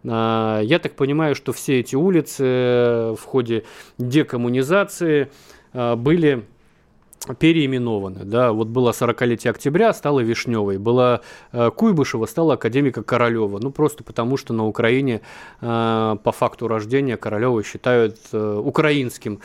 Я 0.03 0.79
так 0.81 0.93
понимаю, 0.93 1.33
что 1.33 1.51
все 1.51 1.79
эти 1.79 1.95
улицы 1.95 2.43
в 2.43 3.21
ходе 3.25 3.63
декоммунизации 3.97 5.31
были 5.73 6.43
переименованы. 7.37 8.25
Да, 8.25 8.51
вот 8.51 8.67
было 8.67 8.91
40-летие 8.91 9.51
октября, 9.51 9.93
стало 9.93 10.21
Вишневой. 10.21 10.77
Была 10.77 11.21
э, 11.51 11.69
Куйбышева, 11.69 12.25
стала 12.25 12.55
академика 12.55 13.03
Королева. 13.03 13.59
Ну, 13.59 13.71
просто 13.71 14.03
потому, 14.03 14.37
что 14.37 14.53
на 14.53 14.65
Украине 14.65 15.21
э, 15.61 16.15
по 16.23 16.31
факту 16.31 16.67
рождения 16.67 17.17
Королева 17.17 17.63
считают 17.63 18.17
э, 18.31 18.61
украинским 18.63 19.39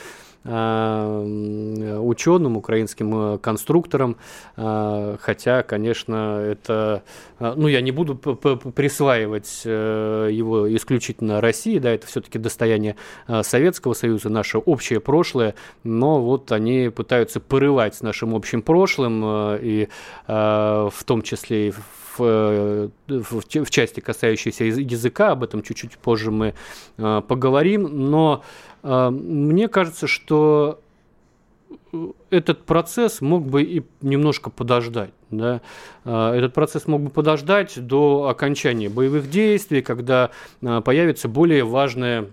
ученым, 0.47 2.55
украинским 2.55 3.33
э, 3.33 3.37
конструктором, 3.37 4.15
э, 4.55 5.17
хотя, 5.19 5.63
конечно, 5.63 6.39
это, 6.39 7.03
ну, 7.39 7.67
я 7.67 7.81
не 7.81 7.91
буду 7.91 8.15
присваивать 8.15 9.65
его 9.65 10.73
исключительно 10.75 11.41
России, 11.41 11.79
да, 11.79 11.91
это 11.91 12.07
все-таки 12.07 12.39
достояние 12.39 12.95
Советского 13.41 13.93
Союза, 13.93 14.29
наше 14.29 14.57
общее 14.57 14.99
прошлое, 14.99 15.55
но 15.83 16.21
вот 16.21 16.51
они 16.51 16.89
пытаются 16.89 17.39
порывать 17.39 17.95
с 17.95 18.01
нашим 18.01 18.33
общим 18.33 18.61
прошлым, 18.61 19.23
и 19.61 19.89
в 20.27 21.03
том 21.05 21.21
числе 21.21 21.67
и 21.67 21.71
в, 21.71 22.89
в, 23.07 23.41
в 23.41 23.69
части, 23.69 23.99
касающейся 23.99 24.63
языка, 24.63 25.31
об 25.31 25.43
этом 25.43 25.61
чуть-чуть 25.61 25.97
позже 25.97 26.31
мы 26.31 26.53
поговорим, 26.95 27.83
но 27.83 28.43
мне 29.09 29.67
кажется, 29.67 30.07
что 30.07 30.79
э, 31.91 32.07
этот 32.29 32.65
процесс 32.65 33.21
мог 33.21 33.45
бы 33.45 33.63
и 33.63 33.83
немножко 34.01 34.49
подождать. 34.49 35.11
Да? 35.29 35.61
А, 36.05 36.33
этот 36.33 36.53
процесс 36.53 36.87
мог 36.87 37.01
бы 37.01 37.09
подождать 37.09 37.85
до 37.85 38.27
окончания 38.29 38.89
боевых 38.89 39.29
действий, 39.29 39.81
когда 39.81 40.31
а, 40.63 40.81
появится 40.81 41.27
более 41.27 41.63
важная 41.63 42.27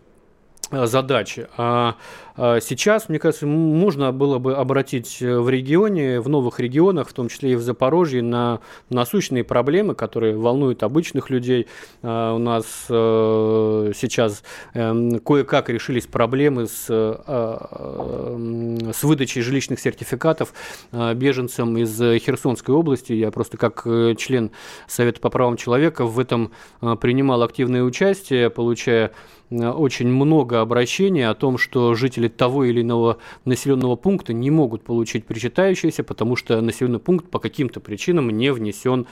задачи. 0.86 1.48
А 1.56 1.96
сейчас, 2.36 3.08
мне 3.08 3.20
кажется, 3.20 3.46
можно 3.46 4.10
было 4.10 4.38
бы 4.38 4.56
обратить 4.56 5.20
в 5.20 5.48
регионе, 5.48 6.20
в 6.20 6.28
новых 6.28 6.58
регионах, 6.58 7.08
в 7.08 7.12
том 7.12 7.28
числе 7.28 7.52
и 7.52 7.54
в 7.54 7.62
Запорожье, 7.62 8.22
на 8.22 8.58
насущные 8.90 9.44
проблемы, 9.44 9.94
которые 9.94 10.36
волнуют 10.36 10.82
обычных 10.82 11.30
людей. 11.30 11.68
У 12.02 12.06
нас 12.06 12.64
сейчас 12.88 14.42
эм, 14.74 15.20
кое-как 15.20 15.68
решились 15.68 16.08
проблемы 16.08 16.66
с, 16.66 16.86
с 16.86 19.02
выдачей 19.02 19.42
жилищных 19.42 19.78
сертификатов 19.78 20.52
беженцам 20.92 21.78
из 21.78 21.96
Херсонской 21.96 22.74
области. 22.74 23.12
Я 23.12 23.30
просто 23.30 23.58
как 23.58 23.86
член 24.18 24.50
Совета 24.88 25.20
по 25.20 25.30
правам 25.30 25.56
человека 25.56 26.04
в 26.04 26.18
этом 26.18 26.50
принимал 26.80 27.44
активное 27.44 27.84
участие, 27.84 28.50
получая 28.50 29.04
Э, 29.04 29.10
очень 29.62 30.08
много 30.08 30.60
обращений 30.60 31.26
о 31.26 31.34
том, 31.34 31.58
что 31.58 31.94
жители 31.94 32.28
того 32.28 32.64
или 32.64 32.82
иного 32.82 33.18
населенного 33.44 33.96
пункта 33.96 34.32
не 34.32 34.50
могут 34.50 34.82
получить 34.82 35.26
причитающиеся, 35.26 36.04
потому 36.04 36.36
что 36.36 36.60
населенный 36.60 36.98
пункт 36.98 37.28
по 37.30 37.38
каким-то 37.38 37.80
причинам 37.80 38.30
не 38.30 38.52
внесен 38.52 39.06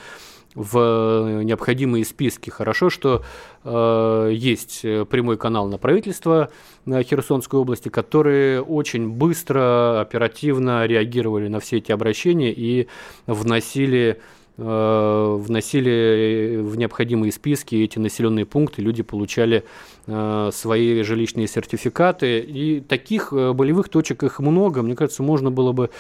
в 0.55 1.41
необходимые 1.43 2.05
списки. 2.05 2.51
Хорошо, 2.51 2.91
что 2.91 3.25
э, 3.65 4.31
есть 4.35 4.83
прямой 4.83 5.39
канал 5.39 5.67
на 5.69 5.79
правительство 5.79 6.51
Херсонской 6.87 7.59
области, 7.59 7.89
которые 7.89 8.61
очень 8.61 9.09
быстро, 9.09 10.01
оперативно 10.03 10.85
реагировали 10.85 11.49
на 11.49 11.59
все 11.61 11.79
эти 11.79 11.91
обращения 11.91 12.53
и 12.53 12.87
вносили 13.27 14.19
Э, 14.19 14.21
вносили 14.63 16.61
в 16.63 16.77
необходимые 16.77 17.33
списки 17.33 17.77
эти 17.77 17.99
населенные 17.99 18.47
пункты, 18.47 18.83
люди 18.83 19.03
получали 19.03 19.65
э, 20.07 20.51
свои 20.53 21.03
жилищные 21.03 21.49
сертификаты. 21.49 22.39
И 22.41 22.81
таких 22.81 23.33
э, 23.33 23.53
болевых 23.53 23.89
точек 23.89 24.23
их 24.23 24.41
много. 24.41 24.83
Мне 24.83 24.95
кажется, 24.95 25.23
можно 25.23 25.51
было 25.51 25.73
бы 25.73 25.91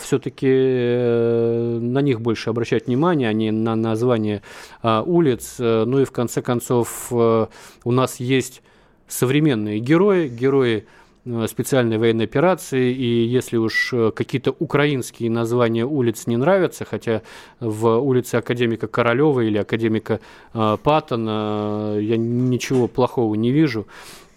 все-таки 0.00 0.46
на 0.46 2.00
них 2.00 2.20
больше 2.20 2.50
обращать 2.50 2.86
внимание, 2.86 3.28
а 3.28 3.32
не 3.32 3.50
на 3.50 3.76
название 3.76 4.42
улиц. 4.82 5.56
Ну 5.58 6.00
и 6.00 6.04
в 6.04 6.12
конце 6.12 6.42
концов 6.42 7.12
у 7.12 7.48
нас 7.84 8.20
есть 8.20 8.62
современные 9.06 9.78
герои, 9.78 10.28
герои 10.28 10.78
Э, 10.78 10.97
специальной 11.46 11.98
военной 11.98 12.24
операции, 12.24 12.92
и 12.92 13.24
если 13.26 13.56
уж 13.56 13.92
э, 13.92 14.10
какие-то 14.14 14.54
украинские 14.58 15.30
названия 15.30 15.84
улиц 15.84 16.26
не 16.26 16.36
нравятся, 16.36 16.84
хотя 16.84 17.22
в 17.60 17.98
улице 17.98 18.36
академика 18.36 18.86
Королева 18.86 19.40
или 19.40 19.58
академика 19.58 20.20
э, 20.54 20.76
Паттона 20.82 21.98
я 22.00 22.16
ничего 22.16 22.88
плохого 22.88 23.34
не 23.34 23.50
вижу, 23.50 23.86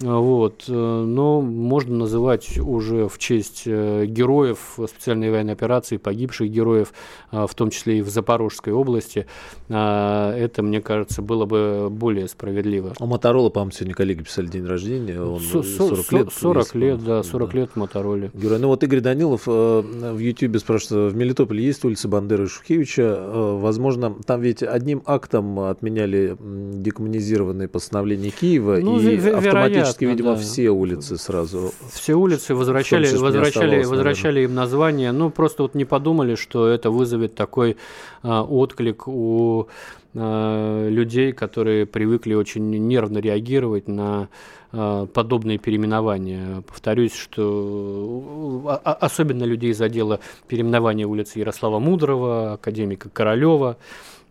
вот. 0.01 0.65
Э, 0.67 0.73
но 0.73 1.41
можно 1.41 1.97
называть 1.97 2.57
уже 2.57 3.07
в 3.07 3.17
честь 3.17 3.63
э, 3.65 4.05
героев 4.05 4.77
специальной 4.87 5.31
военной 5.31 5.53
операции, 5.53 5.97
погибших 5.97 6.49
героев, 6.49 6.93
э, 7.31 7.45
в 7.47 7.53
том 7.55 7.69
числе 7.69 7.99
и 7.99 8.01
в 8.01 8.09
Запорожской 8.09 8.73
области. 8.73 9.27
Это, 9.67 10.61
мне 10.61 10.81
кажется, 10.81 11.21
было 11.21 11.45
бы 11.45 11.87
более 11.89 12.27
справедливо. 12.27 12.93
У 12.99 13.05
Моторола, 13.05 13.49
по-моему, 13.49 13.71
сегодня 13.71 13.93
коллеги 13.93 14.23
писали 14.23 14.47
день 14.47 14.65
рождения. 14.65 15.21
Он 15.21 15.39
40 15.39 16.11
лет. 16.11 16.33
40 16.33 16.75
лет, 16.75 17.03
да, 17.03 17.23
40 17.23 17.49
да. 17.49 17.57
лет 17.57 17.75
Мотороле. 17.75 18.31
Герой. 18.33 18.59
Ну 18.59 18.67
вот 18.67 18.83
Игорь 18.83 19.01
Данилов 19.01 19.47
в 19.47 20.17
Ютьюбе 20.17 20.59
спрашивает, 20.59 21.13
в 21.13 21.15
Мелитополе 21.15 21.63
есть 21.63 21.85
улица 21.85 22.07
Бандеры 22.07 22.45
и 22.45 22.47
Шухевича? 22.47 23.19
Возможно, 23.33 24.15
там 24.25 24.41
ведь 24.41 24.63
одним 24.63 25.03
актом 25.05 25.59
отменяли 25.59 26.35
декоммунизированные 26.39 27.67
постановления 27.67 28.31
Киева 28.31 28.77
ну, 28.81 28.99
и 28.99 29.15
автоматически 29.17 29.90
практически, 29.91 30.05
видимо, 30.05 30.35
да. 30.35 30.41
все 30.41 30.69
улицы 30.69 31.17
сразу. 31.17 31.71
Все 31.91 32.13
улицы 32.15 32.55
возвращали, 32.55 33.07
возвращали, 33.15 33.83
возвращали 33.83 34.41
им 34.41 34.55
название. 34.55 35.11
Ну, 35.11 35.29
просто 35.29 35.63
вот 35.63 35.75
не 35.75 35.85
подумали, 35.85 36.35
что 36.35 36.67
это 36.67 36.89
вызовет 36.89 37.35
такой 37.35 37.77
а, 38.23 38.43
отклик 38.43 39.07
у 39.07 39.67
а, 40.13 40.89
людей, 40.89 41.31
которые 41.31 41.85
привыкли 41.85 42.33
очень 42.33 42.69
нервно 42.87 43.19
реагировать 43.19 43.87
на 43.87 44.29
а, 44.73 45.05
подобные 45.05 45.57
переименования. 45.57 46.61
Повторюсь, 46.61 47.13
что 47.13 48.63
а, 48.67 48.81
а, 48.83 48.93
особенно 48.93 49.43
людей 49.43 49.73
задело 49.73 50.19
переименование 50.47 51.05
улицы 51.05 51.39
Ярослава 51.39 51.79
Мудрого, 51.79 52.53
академика 52.53 53.09
Королева. 53.09 53.77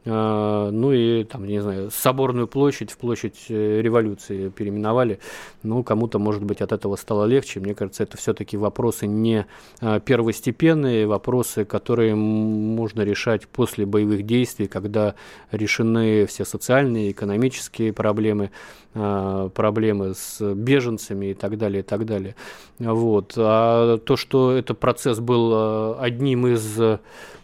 А, 0.06 0.70
ну 0.70 0.92
и, 0.92 1.24
там, 1.24 1.46
не 1.46 1.60
знаю, 1.60 1.90
Соборную 1.90 2.48
площадь 2.48 2.90
в 2.90 2.96
площадь 2.96 3.46
э, 3.48 3.80
революции 3.82 4.48
переименовали. 4.48 5.18
Ну, 5.62 5.82
кому-то, 5.82 6.18
может 6.18 6.42
быть, 6.42 6.62
от 6.62 6.72
этого 6.72 6.96
стало 6.96 7.26
легче. 7.26 7.60
Мне 7.60 7.74
кажется, 7.74 8.02
это 8.02 8.16
все-таки 8.16 8.56
вопросы 8.56 9.06
не 9.06 9.46
а, 9.80 10.00
первостепенные, 10.00 11.06
вопросы, 11.06 11.64
которые 11.64 12.14
можно 12.14 13.02
решать 13.02 13.46
после 13.46 13.84
боевых 13.84 14.24
действий, 14.24 14.68
когда 14.68 15.14
решены 15.50 16.26
все 16.26 16.44
социальные, 16.44 17.10
экономические 17.10 17.92
проблемы, 17.92 18.50
проблемы 18.92 20.14
с 20.14 20.40
беженцами 20.54 21.26
и 21.26 21.34
так 21.34 21.56
далее, 21.58 21.80
и 21.80 21.82
так 21.84 22.04
далее. 22.06 22.34
Вот. 22.78 23.34
А 23.36 23.98
то, 23.98 24.16
что 24.16 24.52
этот 24.52 24.78
процесс 24.78 25.20
был 25.20 25.96
одним 26.00 26.46
из 26.48 26.80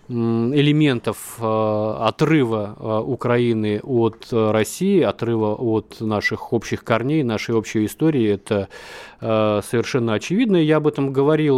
элементов 0.08 1.36
э, 1.40 1.96
отрыва 2.00 2.76
э, 2.78 3.02
Украины 3.06 3.80
от 3.82 4.28
э, 4.30 4.50
России, 4.52 5.00
отрыва 5.00 5.54
от 5.54 6.00
наших 6.00 6.52
общих 6.52 6.84
корней, 6.84 7.22
нашей 7.22 7.54
общей 7.54 7.84
истории, 7.86 8.28
это 8.28 8.68
совершенно 9.18 10.12
очевидно. 10.12 10.58
Я 10.58 10.76
об 10.76 10.86
этом 10.86 11.10
говорил, 11.10 11.56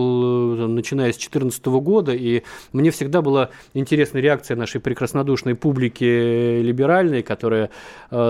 начиная 0.68 1.12
с 1.12 1.16
2014 1.16 1.66
года, 1.66 2.14
и 2.14 2.44
мне 2.72 2.92
всегда 2.92 3.20
была 3.20 3.50
интересна 3.74 4.18
реакция 4.18 4.56
нашей 4.56 4.80
прекраснодушной 4.80 5.56
публики 5.56 6.60
либеральной, 6.62 7.24
которая 7.24 7.70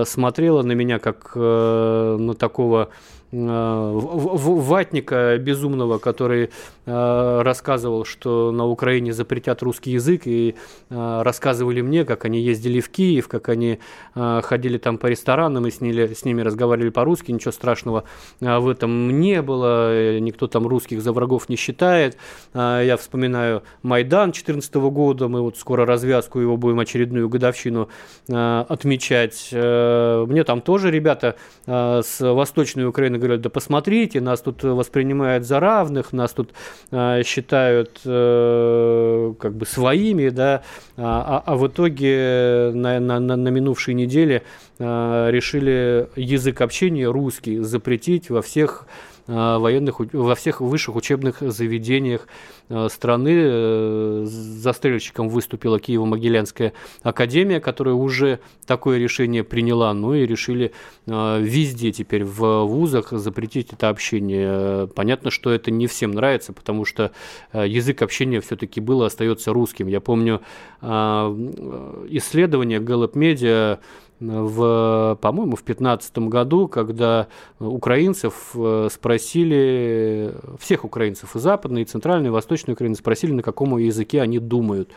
смотрела 0.06 0.62
на 0.62 0.72
меня 0.72 0.98
как 0.98 1.36
на 1.36 2.34
такого 2.38 2.88
ватника 3.30 5.36
безумного, 5.38 5.98
который 5.98 6.48
э, 6.86 7.42
рассказывал, 7.42 8.06
что 8.06 8.52
на 8.52 8.66
Украине 8.66 9.12
запретят 9.12 9.62
русский 9.62 9.90
язык, 9.90 10.22
и 10.24 10.54
э, 10.88 11.22
рассказывали 11.22 11.82
мне, 11.82 12.06
как 12.06 12.24
они 12.24 12.40
ездили 12.40 12.80
в 12.80 12.88
Киев, 12.88 13.28
как 13.28 13.48
они 13.48 13.78
ходили 14.14 14.78
там 14.78 14.98
по 14.98 15.06
ресторанам 15.06 15.66
и 15.66 15.70
с 15.70 15.80
ними, 15.80 16.12
с 16.12 16.24
ними 16.24 16.42
разговаривали 16.42 16.90
по-русски, 16.90 17.30
ничего 17.30 17.52
страшного 17.52 18.04
в 18.40 18.68
этом 18.68 19.20
не 19.20 19.42
было, 19.42 20.18
никто 20.18 20.46
там 20.46 20.66
русских 20.66 21.02
за 21.02 21.12
врагов 21.12 21.48
не 21.48 21.56
считает. 21.56 22.16
Я 22.54 22.96
вспоминаю 22.98 23.62
Майдан 23.82 24.30
2014 24.30 24.74
года, 24.74 25.28
мы 25.28 25.42
вот 25.42 25.56
скоро 25.56 25.86
развязку 25.86 26.40
его 26.40 26.56
будем 26.56 26.80
очередную 26.80 27.28
годовщину 27.28 27.88
отмечать. 28.28 29.50
Мне 29.52 30.44
там 30.44 30.60
тоже 30.60 30.90
ребята 30.90 31.36
с 31.66 32.20
Восточной 32.20 32.86
Украины 32.86 33.17
говорят, 33.18 33.40
да 33.40 33.50
посмотрите, 33.50 34.20
нас 34.20 34.40
тут 34.40 34.62
воспринимают 34.62 35.44
за 35.44 35.60
равных, 35.60 36.12
нас 36.12 36.32
тут 36.32 36.50
э, 36.90 37.22
считают 37.24 38.00
э, 38.04 39.34
как 39.38 39.54
бы 39.54 39.66
своими, 39.66 40.28
да, 40.28 40.62
а, 40.96 41.42
а, 41.46 41.52
а 41.52 41.56
в 41.56 41.66
итоге 41.66 42.70
на, 42.74 43.00
на, 43.00 43.20
на, 43.20 43.36
на 43.36 43.48
минувшей 43.48 43.94
неделе 43.94 44.42
э, 44.78 45.28
решили 45.30 46.08
язык 46.16 46.60
общения 46.60 47.10
русский 47.10 47.58
запретить 47.58 48.30
во 48.30 48.42
всех 48.42 48.86
военных, 49.28 50.00
во 50.12 50.34
всех 50.34 50.60
высших 50.60 50.96
учебных 50.96 51.40
заведениях 51.40 52.26
э, 52.68 52.88
страны. 52.90 53.32
Э, 53.34 54.24
застрельщиком 54.24 55.28
выступила 55.28 55.78
Киево-Могилянская 55.78 56.72
академия, 57.02 57.60
которая 57.60 57.94
уже 57.94 58.40
такое 58.66 58.98
решение 58.98 59.44
приняла, 59.44 59.92
ну 59.94 60.14
и 60.14 60.26
решили 60.26 60.72
везде 61.06 61.92
теперь 61.92 62.24
в 62.24 62.64
вузах 62.64 63.12
запретить 63.12 63.72
это 63.72 63.88
общение. 63.88 64.88
Понятно, 64.88 65.30
что 65.30 65.50
это 65.50 65.70
не 65.70 65.86
всем 65.86 66.10
нравится, 66.12 66.52
потому 66.52 66.84
что 66.84 67.12
язык 67.52 68.02
общения 68.02 68.40
все-таки 68.40 68.80
был 68.80 69.02
и 69.02 69.06
остается 69.06 69.52
русским. 69.52 69.86
Я 69.86 70.00
помню 70.00 70.42
исследование 70.82 72.80
Gallup 72.80 73.12
Media 73.12 73.78
в, 74.20 75.18
по-моему, 75.20 75.52
в 75.52 75.64
2015 75.64 76.18
году, 76.18 76.66
когда 76.66 77.28
украинцев 77.60 78.50
э, 78.54 78.88
спросили, 78.90 80.34
всех 80.58 80.84
украинцев 80.84 81.36
и 81.36 81.38
западной, 81.38 81.82
и 81.82 81.84
центральной, 81.84 82.28
и 82.28 82.30
восточной 82.30 82.72
Украины 82.72 82.96
спросили, 82.96 83.32
на 83.32 83.42
каком 83.42 83.76
языке 83.78 84.20
они 84.20 84.38
думают. 84.40 84.90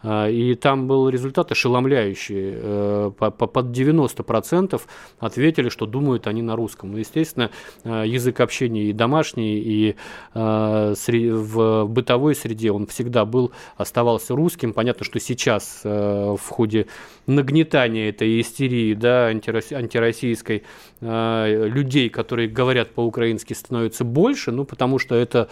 А, 0.00 0.28
и 0.28 0.54
там 0.54 0.86
был 0.86 1.08
результат 1.08 1.50
ошеломляющий. 1.50 2.52
Э, 2.54 3.10
под 3.18 3.66
90% 3.66 4.80
ответили, 5.18 5.68
что 5.70 5.86
думают 5.86 6.28
они 6.28 6.42
на 6.42 6.54
русском. 6.54 6.92
Ну, 6.92 6.98
естественно, 6.98 7.50
э, 7.82 8.04
язык 8.06 8.38
общения 8.40 8.90
и 8.90 8.92
домашний, 8.92 9.58
и 9.58 9.96
в 10.34 11.84
бытовой 11.86 12.34
среде 12.34 12.70
он 12.70 12.86
всегда 12.86 13.24
был, 13.24 13.50
оставался 13.76 14.34
русским. 14.34 14.72
Понятно, 14.72 15.04
что 15.04 15.18
сейчас 15.18 15.80
в 15.84 16.48
ходе 16.48 16.86
нагнетания 17.26 18.08
этой 18.08 18.40
истерии 18.40 18.67
истерии, 18.68 18.94
да, 18.94 19.26
антироссийской, 19.26 20.62
людей, 21.00 22.08
которые 22.08 22.48
говорят 22.48 22.90
по-украински, 22.90 23.54
становится 23.54 24.04
больше, 24.04 24.52
ну, 24.52 24.64
потому 24.64 24.98
что 24.98 25.14
это 25.14 25.48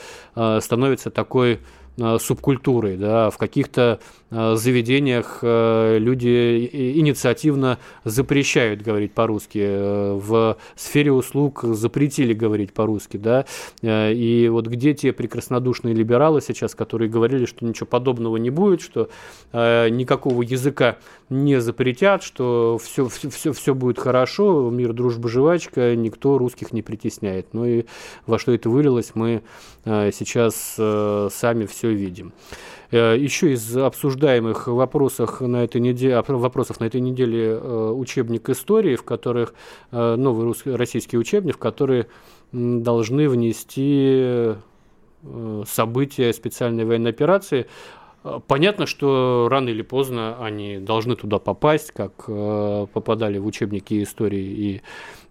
становится 0.61 1.11
такой 1.11 1.61
субкультурой, 2.19 2.97
да, 2.97 3.31
в 3.31 3.39
каких-то 3.39 4.01
Э, 4.26 4.26
заведениях 4.31 5.39
э, 5.43 5.99
люди 5.99 6.69
инициативно 6.73 7.79
запрещают 8.05 8.83
говорить 8.83 9.13
по-русски. 9.13 9.61
Э, 9.63 10.15
в 10.15 10.57
сфере 10.75 11.13
услуг 11.13 11.63
запретили 11.63 12.33
говорить 12.33 12.73
по-русски. 12.73 13.19
Да? 13.19 13.47
И 13.83 14.49
вот 14.51 14.67
где 14.67 14.95
те 14.95 15.13
прекраснодушные 15.13 15.95
либералы 15.95 16.41
сейчас, 16.41 16.75
которые 16.75 17.09
говорили, 17.09 17.47
что 17.47 17.65
ничего 17.65 17.87
подобного 17.87 18.37
не 18.37 18.51
будет, 18.51 18.81
что 18.81 19.09
никакого 19.53 20.43
языка 20.43 20.99
не 21.29 21.61
запретят, 21.61 22.23
что 22.23 22.79
все, 22.83 23.09
все, 23.09 23.31
все, 23.31 23.53
все 23.53 23.75
будет 23.75 23.99
хорошо, 23.99 24.71
мир, 24.71 24.93
дружба, 24.93 25.29
жвачка, 25.29 25.95
никто 25.95 26.39
русских 26.39 26.73
не 26.73 26.83
притесняет. 26.83 27.49
Ну 27.53 27.65
и 27.65 27.85
во 28.27 28.39
что 28.39 28.53
это 28.53 28.69
вылилось, 28.69 29.13
мы 29.15 29.43
сейчас 29.85 30.75
сами 30.75 31.67
все 31.67 31.93
видим. 31.93 32.33
Э, 32.91 33.17
Еще 33.19 33.53
из 33.53 33.77
обсуждаемых 33.77 34.69
вопросов 34.69 35.41
на 35.41 35.65
этой 35.65 35.81
неделе, 35.81 36.23
вопросов 36.27 36.81
на 36.81 36.85
этой 36.85 37.01
неделе 37.01 37.59
э, 37.61 37.91
учебник 37.91 38.49
истории, 38.49 38.97
в 38.97 39.03
которых 39.03 39.55
э, 39.91 40.17
новый 40.17 40.45
русский, 40.45 40.71
российский 40.71 41.19
учебник, 41.19 41.57
в 41.57 41.59
который 41.59 42.07
должны 42.53 43.29
внести 43.29 44.55
события 45.67 46.33
специальной 46.33 46.85
военной 46.85 47.11
операции. 47.11 47.67
Понятно, 48.47 48.87
что 48.87 49.49
рано 49.51 49.69
или 49.69 49.83
поздно 49.83 50.37
они 50.45 50.79
должны 50.79 51.17
туда 51.17 51.39
попасть, 51.39 51.93
как 51.93 52.27
попадали 52.27 53.39
в 53.39 53.47
учебники 53.47 54.03
истории 54.03 54.45
и 54.45 54.83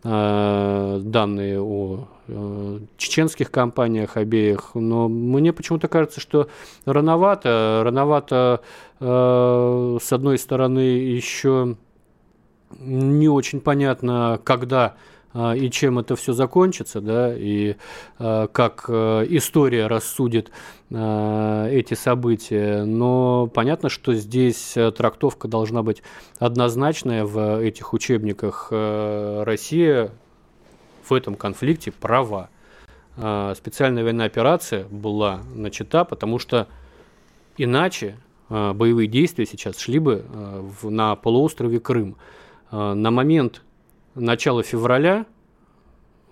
Э, 0.07 0.99
данные 1.01 1.59
о 1.59 2.07
э, 2.27 2.79
чеченских 2.95 3.49
компаниях 3.49 4.17
обеих, 4.17 4.75
но 4.75 5.09
мне 5.09 5.51
почему-то 5.51 5.87
кажется, 5.87 6.19
что 6.19 6.47
рановато, 6.85 7.81
рановато 7.83 8.61
э, 8.99 9.97
с 9.99 10.13
одной 10.13 10.37
стороны 10.37 10.77
еще 10.77 11.75
не 12.77 13.27
очень 13.27 13.61
понятно, 13.61 14.39
когда 14.43 14.93
и 15.35 15.69
чем 15.69 15.99
это 15.99 16.15
все 16.15 16.31
закончится, 16.31 17.01
да, 17.01 17.35
и 17.35 17.75
а, 18.19 18.47
как 18.47 18.85
э, 18.87 19.25
история 19.29 19.87
рассудит 19.87 20.49
а, 20.91 21.67
эти 21.67 21.93
события. 21.93 22.85
Но 22.85 23.47
понятно, 23.47 23.89
что 23.89 24.13
здесь 24.13 24.77
э, 24.77 24.91
трактовка 24.91 25.49
должна 25.49 25.83
быть 25.83 26.03
однозначная 26.39 27.25
в 27.25 27.61
этих 27.61 27.93
учебниках. 27.93 28.69
Э, 28.71 29.43
Россия 29.43 30.11
в 31.07 31.13
этом 31.13 31.35
конфликте 31.35 31.91
права. 31.91 32.49
Специальная 33.15 34.03
военная 34.03 34.25
операция 34.25 34.85
была 34.89 35.41
начата, 35.53 36.03
потому 36.03 36.37
что 36.37 36.67
иначе 37.57 38.17
боевые 38.49 39.07
действия 39.07 39.45
сейчас 39.45 39.77
шли 39.77 39.99
бы 39.99 40.25
на 40.83 41.15
полуострове 41.15 41.79
Крым. 41.79 42.17
На 42.71 43.11
момент 43.11 43.61
начала 44.15 44.63
февраля, 44.63 45.25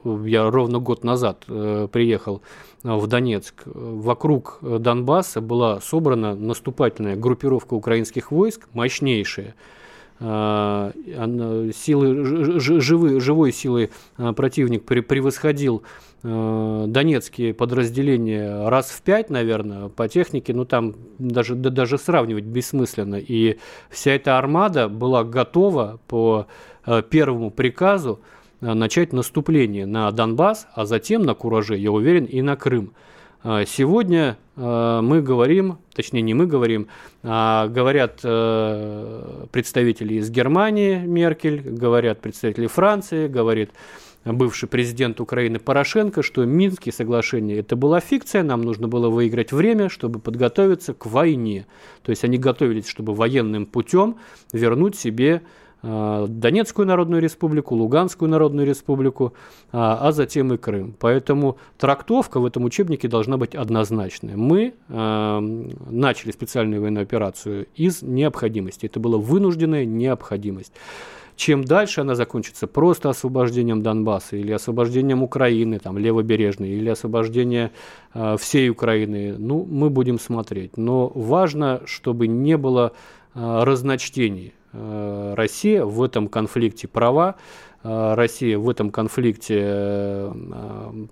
я 0.04 0.50
ровно 0.50 0.80
год 0.80 1.04
назад 1.04 1.46
э, 1.48 1.88
приехал 1.92 2.42
в 2.84 3.08
Донецк, 3.08 3.64
вокруг 3.66 4.60
Донбасса 4.62 5.40
была 5.40 5.80
собрана 5.80 6.36
наступательная 6.36 7.16
группировка 7.16 7.74
украинских 7.76 8.32
войск, 8.32 8.68
мощнейшая, 8.74 9.48
э, 9.48 9.83
силы, 11.74 12.24
живы, 12.60 13.20
живой 13.20 13.52
силой 13.52 13.90
э, 14.18 14.34
противник 14.34 14.86
превосходил 14.86 15.84
э, 16.24 16.86
донецкие 16.88 17.54
подразделения 17.54 18.70
раз 18.70 18.90
в 18.90 19.02
пять, 19.02 19.30
наверное, 19.30 19.90
по 19.90 20.08
технике, 20.08 20.54
ну 20.54 20.64
там 20.64 20.96
даже, 21.20 21.56
да, 21.56 21.70
даже 21.70 21.98
сравнивать 21.98 22.46
бессмысленно. 22.46 23.16
И 23.16 23.58
вся 23.90 24.12
эта 24.12 24.38
армада 24.38 24.88
была 24.88 25.26
готова 25.26 26.00
по 26.08 26.48
первому 27.10 27.50
приказу 27.50 28.20
начать 28.62 29.14
наступление 29.14 29.86
на 29.86 30.12
Донбасс, 30.12 30.68
а 30.74 30.86
затем 30.86 31.24
на 31.24 31.34
Кураже, 31.34 31.78
я 31.78 31.92
уверен, 31.92 32.26
и 32.26 32.42
на 32.42 32.56
Крым. 32.56 32.94
Э, 33.44 33.66
сегодня 33.68 34.38
мы 34.56 35.24
говорим, 35.24 35.80
точнее 35.96 36.22
не 36.22 36.36
мы 36.36 36.46
говорим, 36.46 36.88
а 37.24 37.68
говорят 37.70 38.18
представители 39.52 40.14
из 40.14 40.30
Германии, 40.30 40.98
Меркель, 41.00 41.60
говорят 41.60 42.22
представители 42.22 42.68
Франции, 42.68 43.28
говорит 43.28 43.72
бывший 44.24 44.70
президент 44.70 45.20
Украины 45.20 45.58
Порошенко, 45.58 46.22
что 46.22 46.46
Минские 46.46 46.94
соглашения 46.94 47.58
это 47.58 47.76
была 47.76 48.00
фикция, 48.00 48.44
нам 48.44 48.62
нужно 48.62 48.88
было 48.88 49.10
выиграть 49.10 49.52
время, 49.52 49.90
чтобы 49.90 50.20
подготовиться 50.20 50.94
к 50.94 51.08
войне. 51.08 51.66
То 52.04 52.12
есть 52.12 52.24
они 52.24 52.38
готовились, 52.38 52.88
чтобы 52.88 53.16
военным 53.16 53.66
путем 53.66 54.18
вернуть 54.52 54.96
себе 54.96 55.42
Э, 55.42 55.42
Донецкую 55.84 56.88
Народную 56.88 57.22
Республику, 57.22 57.76
Луганскую 57.76 58.30
Народную 58.30 58.66
Республику, 58.66 59.34
а, 59.74 59.98
а 60.08 60.12
затем 60.14 60.54
и 60.54 60.58
Крым. 60.58 60.96
Поэтому 60.98 61.58
трактовка 61.78 62.40
в 62.40 62.46
этом 62.46 62.64
учебнике 62.64 63.10
должна 63.10 63.36
быть 63.36 63.54
однозначная. 63.54 64.38
Мы 64.38 64.74
э, 64.88 65.40
начали 65.90 66.32
специальную 66.32 66.82
военную 66.82 67.04
операцию 67.04 67.68
из 67.76 68.02
необходимости. 68.02 68.86
Это 68.86 69.02
была 69.02 69.18
вынужденная 69.18 69.86
необходимость. 69.86 70.72
Чем 71.36 71.66
дальше 71.66 72.02
она 72.02 72.16
закончится 72.16 72.68
просто 72.68 73.10
освобождением 73.10 73.82
Донбасса 73.82 74.38
или 74.38 74.54
освобождением 74.54 75.22
Украины, 75.22 75.80
там, 75.80 75.98
левобережной, 75.98 76.70
или 76.70 76.88
освобождением 76.88 77.72
э, 78.14 78.38
всей 78.40 78.70
Украины, 78.70 79.36
ну, 79.38 79.68
мы 79.70 79.90
будем 79.90 80.18
смотреть. 80.18 80.78
Но 80.78 81.12
важно, 81.14 81.82
чтобы 81.86 82.28
не 82.28 82.56
было 82.56 82.94
э, 83.36 83.64
разночтений 83.64 84.54
Россия 84.74 85.86
в 85.86 86.02
этом 86.02 86.28
конфликте 86.28 86.88
права, 86.88 87.36
э, 87.84 88.14
Россия 88.16 88.58
в 88.58 88.70
этом 88.70 88.90
конфликте 88.90 89.60
э, 89.62 90.34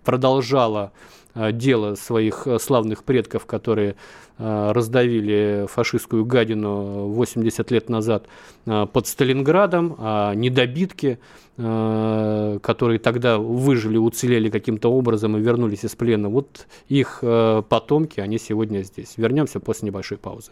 продолжала 0.04 0.92
дело 1.34 1.96
своих 1.96 2.46
славных 2.60 3.06
предков, 3.06 3.46
которые 3.46 3.96
раздавили 4.38 5.66
фашистскую 5.70 6.26
гадину 6.26 7.08
80 7.08 7.72
лет 7.72 7.88
назад 7.88 8.26
под 8.66 9.08
Сталинградом, 9.08 9.96
а 9.98 10.34
недобитки, 10.36 11.20
которые 11.56 13.00
тогда 13.00 13.38
выжили, 13.38 13.96
уцелели 13.96 14.50
каким-то 14.50 14.92
образом 14.92 15.38
и 15.38 15.40
вернулись 15.40 15.86
из 15.86 15.96
плена, 15.96 16.28
вот 16.28 16.68
их 16.90 17.20
потомки, 17.22 18.20
они 18.20 18.38
сегодня 18.38 18.82
здесь. 18.82 19.14
Вернемся 19.16 19.62
после 19.62 19.86
небольшой 19.86 20.18
паузы. 20.18 20.52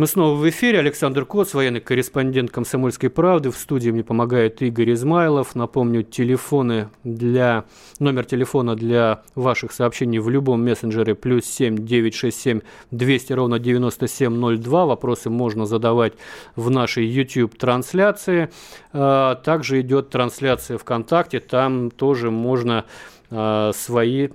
Мы 0.00 0.06
снова 0.06 0.34
в 0.34 0.48
эфире. 0.48 0.78
Александр 0.78 1.26
Коц, 1.26 1.52
военный 1.52 1.80
корреспондент 1.80 2.50
«Комсомольской 2.50 3.10
правды». 3.10 3.50
В 3.50 3.56
студии 3.58 3.90
мне 3.90 4.02
помогает 4.02 4.62
Игорь 4.62 4.94
Измайлов. 4.94 5.54
Напомню, 5.54 6.04
телефоны 6.04 6.88
для, 7.04 7.66
номер 7.98 8.24
телефона 8.24 8.76
для 8.76 9.20
ваших 9.34 9.72
сообщений 9.72 10.18
в 10.18 10.30
любом 10.30 10.64
мессенджере 10.64 11.14
плюс 11.14 11.44
7 11.44 11.84
967 11.84 12.60
200 12.92 13.32
ровно 13.34 13.58
9702. 13.58 14.86
Вопросы 14.86 15.28
можно 15.28 15.66
задавать 15.66 16.14
в 16.56 16.70
нашей 16.70 17.04
YouTube-трансляции. 17.04 18.48
А, 18.94 19.34
также 19.34 19.82
идет 19.82 20.08
трансляция 20.08 20.78
ВКонтакте. 20.78 21.40
Там 21.40 21.90
тоже 21.90 22.30
можно 22.30 22.86
а, 23.30 23.72
свои 23.74 24.30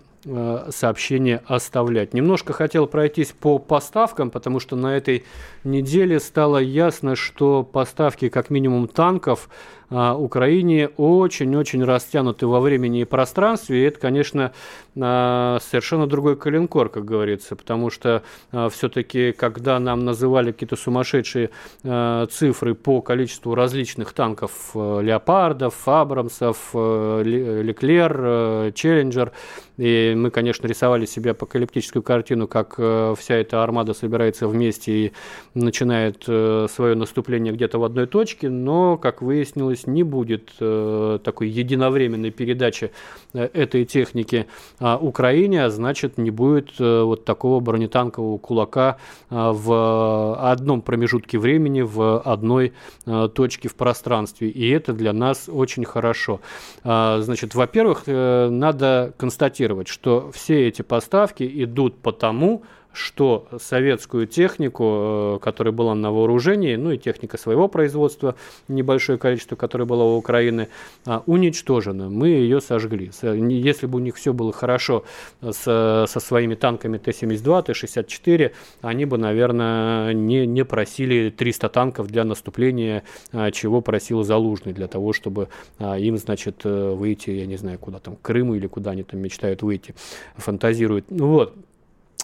сообщения 0.69 1.41
оставлять. 1.45 2.13
Немножко 2.13 2.53
хотел 2.53 2.87
пройтись 2.87 3.31
по 3.31 3.59
поставкам, 3.59 4.31
потому 4.31 4.59
что 4.59 4.75
на 4.75 4.95
этой 4.95 5.23
неделе 5.63 6.19
стало 6.19 6.57
ясно, 6.57 7.15
что 7.15 7.63
поставки 7.63 8.29
как 8.29 8.49
минимум 8.49 8.87
танков 8.87 9.49
Украине 9.89 10.89
очень-очень 10.97 11.83
растянуты 11.83 12.47
во 12.47 12.59
времени 12.59 13.01
и 13.01 13.05
пространстве. 13.05 13.81
И 13.81 13.83
это, 13.83 13.99
конечно, 13.99 14.51
а, 14.99 15.59
совершенно 15.61 16.07
другой 16.07 16.37
коленкор, 16.37 16.89
как 16.89 17.05
говорится, 17.05 17.55
потому 17.55 17.89
что 17.89 18.23
а, 18.51 18.69
все-таки, 18.69 19.31
когда 19.33 19.79
нам 19.79 20.05
называли 20.05 20.51
какие-то 20.51 20.75
сумасшедшие 20.75 21.49
цифры 22.31 22.75
по 22.75 23.01
количеству 23.01 23.55
различных 23.55 24.13
танков, 24.13 24.71
леопардов, 24.73 25.87
абрамсов, 25.87 26.71
леклер, 26.73 28.71
челленджер, 28.73 29.31
и 29.77 30.13
мы, 30.15 30.31
конечно, 30.31 30.67
рисовали 30.67 31.05
себе 31.05 31.31
апокалиптическую 31.31 32.03
картину, 32.03 32.47
как 32.47 32.75
вся 32.75 33.35
эта 33.35 33.63
армада 33.63 33.93
собирается 33.93 34.47
вместе 34.47 34.91
и 34.91 35.13
начинает 35.53 36.23
свое 36.23 36.95
наступление 36.95 37.53
где-то 37.53 37.79
в 37.79 37.83
одной 37.83 38.07
точке, 38.07 38.49
но, 38.49 38.97
как 38.97 39.21
выяснилось, 39.21 39.74
есть 39.75 39.87
не 39.87 40.03
будет 40.03 40.51
э, 40.59 41.19
такой 41.23 41.49
единовременной 41.49 42.31
передачи 42.31 42.91
э, 43.33 43.49
этой 43.53 43.85
техники 43.85 44.47
э, 44.79 44.97
Украине, 44.99 45.65
а 45.65 45.69
значит 45.69 46.17
не 46.17 46.31
будет 46.31 46.71
э, 46.79 47.03
вот 47.03 47.25
такого 47.25 47.59
бронетанкового 47.59 48.37
кулака 48.37 48.97
в 49.29 50.51
одном 50.51 50.81
промежутке 50.81 51.37
времени, 51.37 51.81
в 51.81 52.19
одной 52.19 52.73
точке 53.05 53.69
в 53.69 53.75
пространстве. 53.75 54.49
И 54.49 54.69
это 54.69 54.93
для 54.93 55.13
нас 55.13 55.49
очень 55.51 55.85
хорошо. 55.85 56.39
Э, 56.83 57.19
значит, 57.21 57.55
во-первых, 57.55 58.03
надо 58.07 59.13
констатировать, 59.17 59.87
что 59.87 60.31
все 60.33 60.67
эти 60.67 60.81
поставки 60.81 61.43
идут 61.63 61.97
потому, 61.97 62.63
что 62.95 63.47
советскую 63.59 64.27
технику, 64.27 65.35
э, 65.35 65.39
которая 65.41 65.73
была 65.73 65.95
на 65.95 66.11
вооружении, 66.11 66.75
ну 66.75 66.91
и 66.91 66.97
техника 66.97 67.37
своего 67.37 67.67
производства, 67.67 68.35
небольшое 68.67 69.17
количество, 69.17 69.55
которое 69.55 69.85
было 69.85 70.03
у 70.03 70.17
Украины, 70.17 70.69
а, 71.05 71.23
уничтожена. 71.25 72.09
Мы 72.09 72.29
ее 72.29 72.61
сожгли. 72.61 73.11
Если 73.21 73.85
бы 73.85 73.97
у 73.97 74.01
них 74.01 74.15
все 74.15 74.33
было 74.33 74.51
хорошо 74.51 75.03
с, 75.41 75.63
со 75.63 76.19
своими 76.19 76.55
танками 76.55 76.97
Т-72, 76.97 77.63
Т-64, 77.63 78.51
они 78.81 79.05
бы, 79.05 79.17
наверное, 79.17 80.13
не, 80.13 80.47
не 80.47 80.63
просили 80.65 81.29
300 81.29 81.69
танков 81.69 82.07
для 82.07 82.23
наступления, 82.23 83.03
а, 83.31 83.51
чего 83.51 83.81
просил 83.81 84.23
Залужный, 84.23 84.73
для 84.73 84.87
того, 84.87 85.13
чтобы 85.13 85.49
а, 85.79 85.97
им, 85.97 86.17
значит, 86.17 86.61
э, 86.63 86.93
выйти, 86.93 87.31
я 87.31 87.45
не 87.45 87.57
знаю, 87.57 87.77
куда 87.79 87.99
там, 87.99 88.15
к 88.15 88.21
Крыму 88.21 88.55
или 88.55 88.67
куда 88.67 88.91
они 88.91 89.03
там 89.03 89.19
мечтают 89.19 89.61
выйти, 89.61 89.93
фантазируют. 90.37 91.05
Ну 91.09 91.27
вот. 91.27 91.53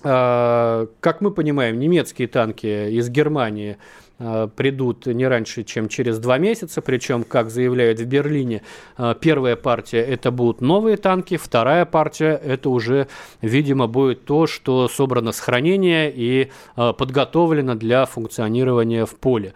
А, 0.04 0.88
как 1.00 1.22
мы 1.22 1.32
понимаем, 1.32 1.80
немецкие 1.80 2.28
танки 2.28 2.90
из 2.90 3.10
Германии 3.10 3.78
а, 4.20 4.48
придут 4.48 5.06
не 5.06 5.28
раньше, 5.28 5.64
чем 5.64 5.90
через 5.90 6.20
два 6.20 6.38
месяца. 6.38 6.82
Причем, 6.82 7.24
как 7.24 7.50
заявляют 7.50 8.00
в 8.00 8.06
Берлине, 8.06 8.64
а, 8.98 9.14
первая 9.14 9.56
партия 9.56 10.00
это 10.00 10.32
будут 10.32 10.62
новые 10.62 10.98
танки, 10.98 11.38
вторая 11.38 11.86
партия 11.86 12.40
это 12.44 12.70
уже, 12.70 13.08
видимо, 13.42 13.88
будет 13.88 14.26
то, 14.26 14.48
что 14.48 14.88
собрано 14.88 15.32
с 15.32 15.40
хранения 15.40 16.12
и 16.14 16.50
подготовлено 16.76 17.76
для 17.76 18.06
функционирования 18.06 19.06
в 19.06 19.16
поле. 19.16 19.54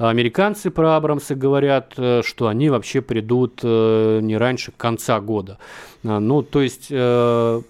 Американцы 0.00 0.70
про 0.70 0.96
Абрамсы 0.96 1.34
говорят, 1.34 1.92
э, 1.98 2.22
что 2.24 2.46
они 2.46 2.70
вообще 2.70 3.02
придут 3.02 3.60
э, 3.62 4.20
не 4.22 4.38
раньше 4.38 4.72
конца 4.74 5.20
года. 5.20 5.58
Ну, 6.02 6.40
то 6.42 6.62
есть 6.62 6.86
э, 6.88 7.60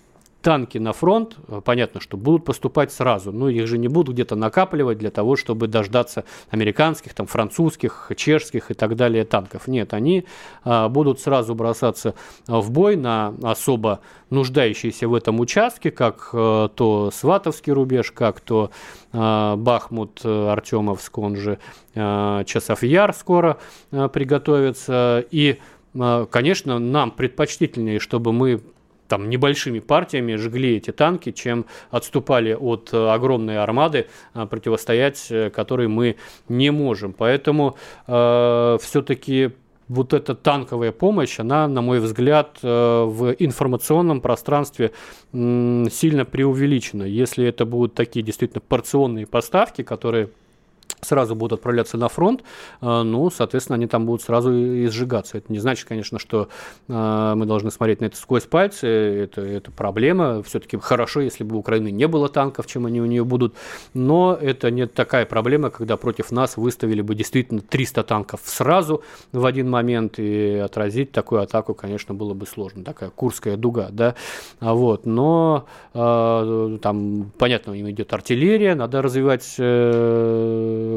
танки 0.43 0.79
на 0.79 0.93
фронт, 0.93 1.37
э, 1.49 1.61
понятно, 1.65 2.01
что 2.01 2.17
будут 2.17 2.45
поступать 2.45 2.93
сразу, 2.93 3.33
но 3.33 3.49
их 3.49 3.67
же 3.67 3.79
не 3.79 3.89
будут 3.89 4.15
где-то 4.15 4.37
накапливать 4.37 4.99
для 4.99 5.11
того, 5.11 5.37
чтобы 5.37 5.67
дождаться 5.69 6.25
американских, 6.51 7.15
там, 7.15 7.27
французских, 7.27 8.13
чешских 8.17 8.71
и 8.71 8.75
так 8.75 8.97
далее 8.97 9.25
танков. 9.25 9.69
Нет, 9.69 9.95
они 9.95 10.25
а, 10.65 10.89
будут 10.89 11.21
сразу 11.21 11.55
бросаться 11.55 12.15
в 12.47 12.71
бой 12.71 12.97
на 12.97 13.35
особо 13.43 14.01
нуждающиеся 14.31 15.09
в 15.09 15.15
этом 15.15 15.41
участке, 15.41 15.91
как 15.91 16.31
а, 16.33 16.69
то 16.69 17.11
Сватовский 17.13 17.73
рубеж, 17.73 18.13
как 18.13 18.41
то 18.41 18.71
а, 19.13 19.57
Бахмут, 19.57 20.25
Артемовск, 20.25 21.19
он 21.19 21.37
же 21.37 21.59
а, 21.95 22.45
Часов 22.45 22.83
Яр 22.83 23.13
скоро 23.13 23.59
приготовится. 23.91 25.25
И 25.31 25.59
Конечно, 25.93 26.79
нам 26.79 27.11
предпочтительнее, 27.11 27.99
чтобы 27.99 28.33
мы 28.33 28.61
там 29.11 29.29
небольшими 29.29 29.81
партиями 29.81 30.37
жгли 30.37 30.77
эти 30.77 30.93
танки, 30.93 31.33
чем 31.33 31.67
отступали 31.91 32.55
от 32.55 32.91
э, 32.93 33.09
огромной 33.11 33.59
армады, 33.59 34.07
э, 34.35 34.47
противостоять 34.47 35.27
э, 35.31 35.51
которой 35.51 35.89
мы 35.89 36.15
не 36.49 36.71
можем. 36.71 37.13
Поэтому 37.13 37.77
э, 38.07 38.79
все-таки 38.81 39.51
вот 39.89 40.13
эта 40.13 40.37
танковая 40.37 40.93
помощь, 40.93 41.41
она, 41.41 41.67
на 41.67 41.83
мой 41.83 41.99
взгляд, 41.99 42.59
в 42.63 43.35
информационном 43.41 44.21
пространстве 44.21 44.93
сильно 45.33 46.25
преувеличена. 46.25 47.03
Если 47.03 47.45
это 47.45 47.65
будут 47.65 47.95
такие 47.95 48.25
действительно 48.25 48.61
порционные 48.61 49.27
поставки, 49.27 49.83
которые 49.83 50.31
сразу 51.03 51.35
будут 51.35 51.59
отправляться 51.59 51.97
на 51.97 52.09
фронт, 52.09 52.43
э, 52.81 53.03
ну, 53.03 53.31
соответственно, 53.31 53.77
они 53.77 53.87
там 53.87 54.07
будут 54.07 54.23
сразу 54.23 54.53
и 54.53 54.87
сжигаться. 54.87 55.39
Это 55.39 55.53
не 55.53 55.59
значит, 55.59 55.87
конечно, 55.87 56.19
что 56.19 56.49
э, 56.89 57.33
мы 57.37 57.47
должны 57.47 57.71
смотреть 57.71 58.01
на 58.01 58.07
это 58.07 58.17
сквозь 58.17 58.45
пальцы, 58.45 58.87
это, 58.87 59.41
это 59.41 59.71
проблема. 59.71 60.43
Все-таки 60.43 60.77
хорошо, 60.79 61.21
если 61.21 61.45
бы 61.45 61.57
у 61.57 61.61
Украины 61.61 61.91
не 61.91 62.07
было 62.07 62.29
танков, 62.29 62.67
чем 62.67 62.87
они 62.87 63.01
у 63.01 63.07
нее 63.07 63.25
будут, 63.25 63.55
но 63.95 64.37
это 64.41 64.71
не 64.71 64.87
такая 64.87 65.27
проблема, 65.27 65.71
когда 65.71 65.97
против 65.97 66.31
нас 66.31 66.57
выставили 66.57 67.03
бы 67.03 67.15
действительно 67.15 67.61
300 67.61 68.03
танков 68.05 68.41
сразу 68.45 69.03
в 69.33 69.45
один 69.45 69.71
момент, 69.71 70.19
и 70.19 70.57
отразить 70.57 71.13
такую 71.13 71.43
атаку, 71.43 71.75
конечно, 71.75 72.15
было 72.15 72.35
бы 72.35 72.47
сложно. 72.47 72.85
Такая 72.85 73.11
Курская 73.11 73.57
дуга, 73.57 73.89
да, 73.91 74.15
а 74.59 74.75
вот, 74.75 75.07
но 75.07 75.67
э, 75.95 76.79
там, 76.83 77.33
понятно, 77.39 77.73
им 77.73 77.91
идет 77.91 78.13
артиллерия, 78.13 78.75
надо 78.75 79.03
развивать 79.03 79.57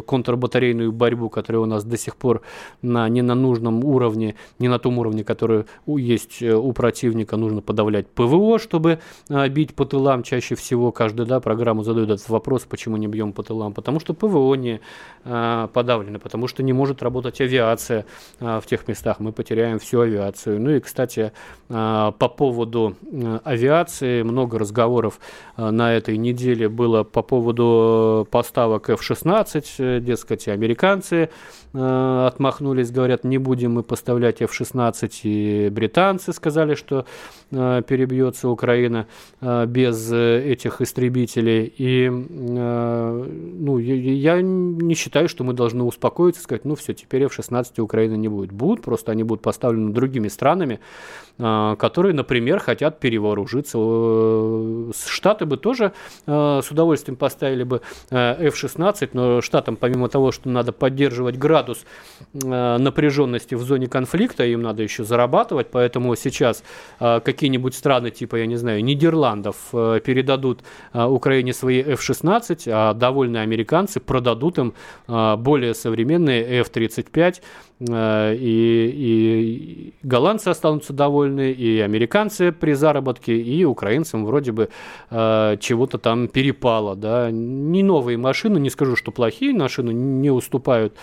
контрбатарейную 0.01 0.91
борьбу, 0.91 1.29
которая 1.29 1.61
у 1.61 1.65
нас 1.65 1.83
до 1.83 1.97
сих 1.97 2.15
пор 2.15 2.41
на, 2.81 3.07
не 3.09 3.21
на 3.21 3.35
нужном 3.35 3.83
уровне, 3.83 4.35
не 4.59 4.67
на 4.67 4.79
том 4.79 4.97
уровне, 4.97 5.23
который 5.23 5.65
у, 5.85 5.97
есть 5.97 6.41
э, 6.41 6.53
у 6.53 6.71
противника, 6.73 7.37
нужно 7.37 7.61
подавлять 7.61 8.07
ПВО, 8.07 8.59
чтобы 8.59 8.99
а, 9.29 9.47
бить 9.49 9.75
по 9.75 9.85
тылам. 9.85 10.23
Чаще 10.23 10.55
всего 10.55 10.91
каждая 10.91 11.27
да, 11.27 11.39
программа 11.39 11.83
задает 11.83 12.09
этот 12.09 12.29
вопрос, 12.29 12.63
почему 12.63 12.97
не 12.97 13.07
бьем 13.07 13.33
по 13.33 13.43
тылам. 13.43 13.73
Потому 13.73 13.99
что 13.99 14.13
ПВО 14.13 14.55
не 14.55 14.81
а, 15.23 15.67
подавлено, 15.67 16.19
потому 16.19 16.47
что 16.47 16.63
не 16.63 16.73
может 16.73 17.03
работать 17.03 17.41
авиация 17.41 18.05
а, 18.39 18.59
в 18.59 18.65
тех 18.65 18.87
местах. 18.87 19.19
Мы 19.19 19.31
потеряем 19.31 19.79
всю 19.79 20.01
авиацию. 20.01 20.59
Ну 20.59 20.71
и, 20.71 20.79
кстати, 20.79 21.31
а, 21.69 22.11
по 22.11 22.29
поводу 22.29 22.95
а, 23.11 23.41
авиации 23.43 24.23
много 24.23 24.57
разговоров 24.57 25.19
а, 25.55 25.71
на 25.71 25.93
этой 25.93 26.17
неделе 26.17 26.69
было 26.69 27.03
по 27.03 27.21
поводу 27.21 28.27
поставок 28.31 28.89
F-16 28.89 29.63
Э, 29.79 29.82
дескать, 29.99 30.47
американцы 30.47 31.29
э, 31.73 32.25
отмахнулись, 32.27 32.91
говорят, 32.91 33.23
не 33.23 33.37
будем 33.37 33.73
мы 33.73 33.83
поставлять 33.83 34.41
F-16, 34.41 35.11
и 35.23 35.69
британцы 35.69 36.33
сказали, 36.33 36.75
что 36.75 37.05
э, 37.51 37.81
перебьется 37.87 38.49
Украина 38.49 39.07
э, 39.41 39.65
без 39.65 40.11
э, 40.11 40.51
этих 40.51 40.81
истребителей. 40.81 41.73
И 41.77 42.09
э, 42.09 43.25
ну, 43.59 43.77
я, 43.77 43.95
я 43.95 44.41
не 44.41 44.95
считаю, 44.95 45.27
что 45.29 45.43
мы 45.43 45.53
должны 45.53 45.83
успокоиться 45.83 46.41
сказать, 46.41 46.65
ну 46.65 46.75
все, 46.75 46.93
теперь 46.93 47.23
F-16 47.23 47.81
Украины 47.81 48.15
не 48.15 48.27
будет. 48.27 48.51
Будут, 48.51 48.83
просто 48.83 49.11
они 49.11 49.23
будут 49.23 49.41
поставлены 49.41 49.93
другими 49.93 50.27
странами, 50.27 50.79
э, 51.37 51.75
которые, 51.77 52.13
например, 52.13 52.59
хотят 52.59 52.99
перевооружиться. 52.99 53.77
Э, 53.77 54.91
Штаты 55.07 55.45
бы 55.45 55.57
тоже 55.57 55.93
э, 56.25 56.61
с 56.63 56.71
удовольствием 56.71 57.15
поставили 57.15 57.63
бы 57.63 57.81
э, 58.11 58.47
F-16, 58.47 59.09
но 59.13 59.41
Штатам 59.41 59.72
там, 59.73 59.77
помимо 59.77 60.09
того, 60.09 60.31
что 60.31 60.49
надо 60.49 60.71
поддерживать 60.71 61.37
градус 61.37 61.85
э, 62.33 62.77
напряженности 62.77 63.55
в 63.55 63.61
зоне 63.61 63.87
конфликта, 63.87 64.45
им 64.45 64.61
надо 64.61 64.83
еще 64.83 65.03
зарабатывать, 65.03 65.67
поэтому 65.71 66.15
сейчас 66.15 66.63
э, 66.99 67.19
какие-нибудь 67.19 67.75
страны, 67.75 68.11
типа, 68.11 68.37
я 68.37 68.45
не 68.45 68.57
знаю, 68.57 68.83
Нидерландов, 68.83 69.55
э, 69.73 69.99
передадут 70.03 70.61
Украине 70.93 71.53
свои 71.53 71.81
F-16, 71.81 72.69
а 72.71 72.93
довольные 72.93 73.43
американцы 73.43 73.99
продадут 73.99 74.57
им 74.57 74.73
более 75.07 75.73
современные 75.73 76.61
F-35, 76.61 77.41
и, 77.89 78.93
и 78.95 79.93
голландцы 80.03 80.49
останутся 80.49 80.93
довольны, 80.93 81.51
и 81.51 81.79
американцы 81.79 82.51
при 82.51 82.73
заработке, 82.73 83.35
и 83.35 83.65
украинцам 83.65 84.25
вроде 84.25 84.51
бы 84.51 84.69
чего-то 85.09 85.97
там 85.97 86.27
перепало. 86.27 86.95
Да. 86.95 87.29
Не 87.31 87.83
новые 87.83 88.17
машины, 88.17 88.59
не 88.59 88.69
скажу, 88.69 88.95
что 88.95 89.11
плохие 89.11 89.53
машины, 89.53 89.91
не 89.91 90.31
уступают 90.31 90.93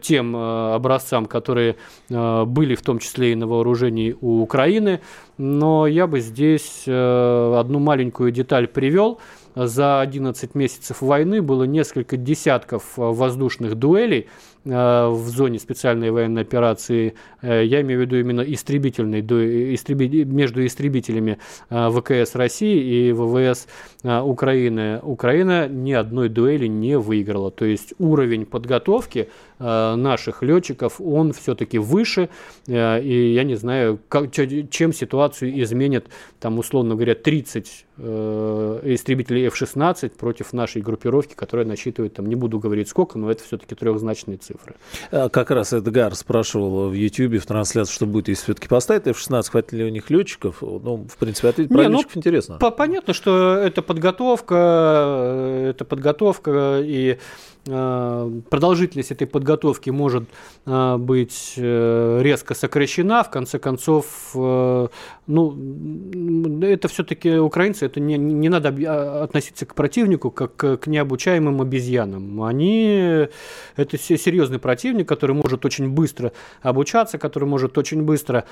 тем 0.00 0.34
образцам, 0.34 1.26
которые 1.26 1.76
были 2.08 2.74
в 2.74 2.82
том 2.82 2.98
числе 2.98 3.32
и 3.32 3.34
на 3.34 3.46
вооружении 3.46 4.16
у 4.20 4.40
Украины, 4.40 5.00
но 5.36 5.86
я 5.86 6.06
бы 6.06 6.20
здесь 6.20 6.84
одну 6.86 7.78
маленькую 7.78 8.32
деталь 8.32 8.66
привел. 8.66 9.20
За 9.54 10.00
11 10.00 10.54
месяцев 10.54 11.00
войны 11.00 11.42
было 11.42 11.64
несколько 11.64 12.16
десятков 12.16 12.84
воздушных 12.96 13.74
дуэлей 13.74 14.28
Э, 14.70 15.08
в 15.08 15.28
зоне 15.28 15.58
специальной 15.58 16.10
военной 16.10 16.42
операции, 16.42 17.14
э, 17.40 17.64
я 17.64 17.80
имею 17.80 18.00
в 18.00 18.02
виду 18.02 18.16
именно 18.16 18.42
истребительной, 18.42 19.22
между 19.22 20.66
истребителями 20.66 21.38
э, 21.70 21.90
ВКС 21.90 22.34
России 22.34 23.08
и 23.08 23.12
ВВС 23.12 23.66
Украины. 24.04 25.00
Украина 25.02 25.68
ни 25.68 25.92
одной 25.92 26.28
дуэли 26.28 26.66
не 26.66 26.98
выиграла. 26.98 27.50
То 27.50 27.64
есть 27.64 27.94
уровень 27.98 28.46
подготовки 28.46 29.28
наших 29.58 30.42
летчиков, 30.42 31.00
он 31.00 31.32
все-таки 31.32 31.78
выше, 31.78 32.28
и 32.68 33.32
я 33.34 33.42
не 33.42 33.56
знаю, 33.56 33.98
как, 34.08 34.30
чем 34.30 34.92
ситуацию 34.92 35.60
изменит, 35.60 36.06
там, 36.38 36.60
условно 36.60 36.94
говоря, 36.94 37.16
30 37.16 37.86
истребителей 37.98 39.46
F-16 39.48 40.10
против 40.10 40.52
нашей 40.52 40.82
группировки, 40.82 41.34
которая 41.34 41.66
насчитывает, 41.66 42.14
там, 42.14 42.26
не 42.26 42.34
буду 42.34 42.58
говорить 42.58 42.88
сколько, 42.88 43.18
но 43.18 43.30
это 43.30 43.42
все-таки 43.42 43.74
трехзначные 43.74 44.38
цифры. 44.38 44.76
А 45.10 45.28
как 45.28 45.50
раз 45.50 45.72
Эдгар 45.72 46.14
спрашивал 46.14 46.88
в 46.88 46.92
YouTube, 46.92 47.42
в 47.42 47.46
трансляции, 47.46 47.92
что 47.92 48.06
будет, 48.06 48.28
если 48.28 48.44
все-таки 48.44 48.68
поставить 48.68 49.06
F-16, 49.06 49.50
хватит 49.50 49.72
ли 49.72 49.84
у 49.84 49.88
них 49.88 50.10
летчиков? 50.10 50.62
Ну, 50.62 51.06
в 51.08 51.16
принципе, 51.16 51.48
ответить 51.48 51.72
про 51.72 51.84
Не, 51.84 51.88
летчиков 51.88 52.14
ну, 52.14 52.18
интересно. 52.20 52.58
Понятно, 52.58 53.12
что 53.14 53.54
это 53.54 53.82
подготовка, 53.82 55.64
это 55.68 55.84
подготовка 55.84 56.80
и 56.82 57.08
Э, 57.08 57.57
продолжительность 57.68 59.10
этой 59.10 59.26
подготовки 59.26 59.90
может 59.90 60.24
э, 60.66 60.96
быть 60.96 61.54
э, 61.56 62.20
резко 62.22 62.54
сокращена. 62.54 63.22
В 63.22 63.30
конце 63.30 63.58
концов, 63.58 64.30
ну, 64.34 66.62
это 66.62 66.88
все-таки 66.88 67.38
украинцы, 67.38 67.86
это 67.86 68.00
не, 68.00 68.16
не 68.16 68.48
надо 68.48 68.74
а, 68.86 69.24
относиться 69.24 69.66
к 69.66 69.74
противнику 69.74 70.30
как 70.30 70.56
к 70.56 70.86
необучаемым 70.86 71.60
обезьянам. 71.60 72.42
Они, 72.42 73.28
это 73.76 73.98
серьезный 73.98 74.58
противник, 74.58 75.08
который 75.08 75.36
может 75.36 75.66
очень 75.66 75.90
быстро 75.90 76.32
обучаться, 76.62 77.18
который 77.18 77.48
может 77.48 77.76
очень 77.76 78.02
быстро, 78.02 78.44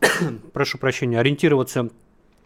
прошу 0.52 0.78
прощения, 0.78 1.18
ориентироваться 1.18 1.90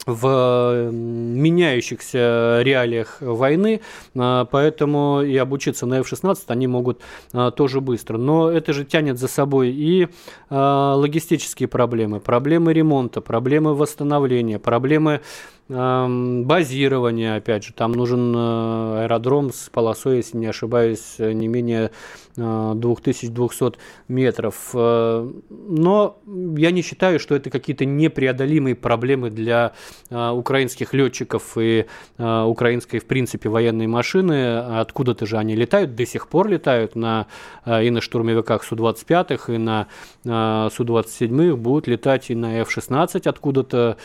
в 0.07 0.91
меняющихся 0.93 2.61
реалиях 2.63 3.19
войны, 3.21 3.81
а, 4.17 4.45
поэтому 4.47 5.23
и 5.23 5.37
обучиться 5.37 5.87
на 5.87 6.01
F-16 6.01 6.39
они 6.49 6.67
могут 6.67 7.01
а, 7.33 7.51
тоже 7.51 7.81
быстро. 7.81 8.17
Но 8.17 8.51
это 8.51 8.73
же 8.73 8.85
тянет 8.85 9.19
за 9.19 9.29
собой 9.29 9.71
и 9.71 10.09
а, 10.49 10.95
логистические 10.95 11.69
проблемы, 11.69 12.21
проблемы 12.21 12.73
ремонта, 12.73 13.21
проблемы 13.21 13.75
восстановления, 13.75 14.59
проблемы 14.59 15.21
базирования, 15.69 17.37
опять 17.37 17.63
же, 17.63 17.73
там 17.73 17.93
нужен 17.93 18.35
аэродром 18.35 19.53
с 19.53 19.69
полосой, 19.69 20.17
если 20.17 20.37
не 20.37 20.47
ошибаюсь, 20.47 21.15
не 21.21 21.47
менее 21.47 21.93
2200 22.35 23.79
метров. 24.09 24.75
Но 24.75 26.19
я 26.27 26.73
не 26.73 26.83
считаю, 26.83 27.21
что 27.21 27.37
это 27.37 27.51
какие-то 27.51 27.85
непреодолимые 27.85 28.75
проблемы 28.75 29.31
для 29.31 29.75
украинских 30.11 30.93
летчиков 30.93 31.57
и 31.57 31.87
украинской, 32.19 32.99
в 32.99 33.07
принципе, 33.07 33.49
военной 33.49 33.87
машины. 33.87 34.59
Откуда-то 34.81 35.27
же 35.27 35.39
они 35.39 35.55
летают, 35.55 35.95
до 35.95 36.05
сих 36.05 36.29
пор 36.29 36.49
летают 36.49 36.97
на, 36.97 37.27
и 37.67 37.91
на 37.91 38.01
штурмовиках 38.01 38.65
Су-25, 38.65 39.55
и 39.55 39.59
на 39.59 39.87
Су-27, 40.25 41.57
будут 41.57 41.87
летать 41.87 42.31
и 42.31 42.35
на 42.35 42.61
F-16 42.61 43.29
откуда-то. 43.29 43.97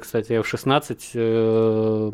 Кстати, 0.00 0.32
F 0.32 0.48
F-16 0.48 0.98
э, 1.14 2.10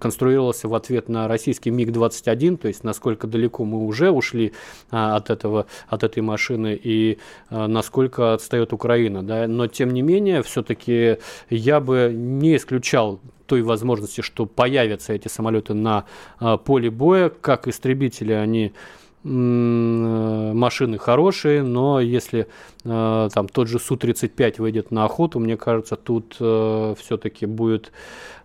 конструировался 0.00 0.68
в 0.68 0.74
ответ 0.74 1.08
на 1.08 1.28
российский 1.28 1.70
МиГ-21, 1.70 2.56
то 2.56 2.68
есть 2.68 2.84
насколько 2.84 3.26
далеко 3.26 3.64
мы 3.64 3.86
уже 3.86 4.10
ушли 4.10 4.52
а, 4.90 5.16
от, 5.16 5.30
этого, 5.30 5.66
от 5.88 6.02
этой 6.02 6.22
машины 6.22 6.78
и 6.82 7.18
насколько 7.50 8.34
отстает 8.34 8.72
Украина. 8.72 9.22
Да? 9.22 9.46
Но 9.46 9.66
тем 9.66 9.90
не 9.90 10.00
менее, 10.02 10.42
все-таки 10.42 11.18
я 11.48 11.80
бы 11.80 12.12
не 12.14 12.56
исключал 12.56 13.20
той 13.46 13.62
возможности, 13.62 14.20
что 14.20 14.46
появятся 14.46 15.12
эти 15.12 15.28
самолеты 15.28 15.74
на 15.74 16.04
а, 16.38 16.56
поле 16.56 16.90
боя, 16.90 17.30
как 17.30 17.66
истребители, 17.66 18.32
они 18.32 18.72
машины 19.22 20.96
хорошие, 20.96 21.62
но 21.62 22.00
если 22.00 22.46
э, 22.84 23.28
там 23.34 23.48
тот 23.48 23.68
же 23.68 23.78
Су-35 23.78 24.62
выйдет 24.62 24.90
на 24.90 25.04
охоту, 25.04 25.38
мне 25.38 25.58
кажется, 25.58 25.96
тут 25.96 26.36
э, 26.40 26.94
все-таки 26.98 27.44
будет 27.44 27.92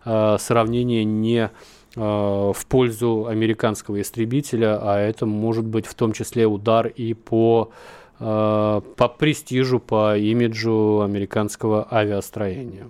э, 0.04 0.38
сравнение 0.40 1.04
не 1.04 1.52
в 1.96 2.58
пользу 2.68 3.28
американского 3.28 4.02
истребителя, 4.02 4.78
а 4.82 5.00
это 5.00 5.26
может 5.26 5.64
быть 5.64 5.86
в 5.86 5.94
том 5.94 6.12
числе 6.12 6.46
удар 6.46 6.88
и 6.88 7.14
по, 7.14 7.72
по 8.18 9.16
престижу, 9.20 9.80
по 9.80 10.18
имиджу 10.18 11.02
американского 11.02 11.88
авиастроения. 11.92 12.88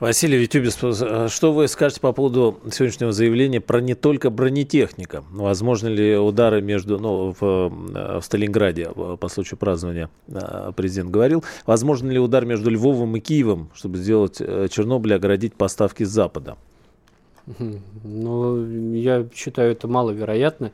Василий 0.00 0.38
Витюбис, 0.38 0.76
э, 0.82 1.28
что 1.28 1.52
вы 1.52 1.68
скажете 1.68 2.00
по 2.00 2.12
поводу 2.12 2.58
сегодняшнего 2.70 3.12
заявления 3.12 3.60
про 3.60 3.80
не 3.80 3.94
только 3.94 4.30
бронетехника? 4.30 5.24
Возможно 5.30 5.88
ли 5.88 6.16
удары 6.16 6.60
между, 6.62 6.98
ну, 6.98 7.34
в, 7.38 7.42
э, 7.42 8.18
в 8.18 8.24
Сталинграде 8.24 8.90
э, 8.94 9.16
по 9.18 9.28
случаю 9.28 9.58
празднования 9.58 10.10
президент 10.76 11.10
говорил, 11.10 11.44
возможно 11.64 12.10
ли 12.10 12.18
удар 12.18 12.44
между 12.44 12.70
Львовом 12.70 13.16
и 13.16 13.20
Киевом, 13.20 13.70
чтобы 13.74 13.98
сделать 13.98 14.38
Чернобыль, 14.38 15.14
оградить 15.14 15.54
поставки 15.54 16.04
с 16.04 16.08
Запада? 16.08 16.56
Ну, 18.04 18.92
я 18.94 19.26
считаю, 19.34 19.72
это 19.72 19.86
маловероятно. 19.86 20.72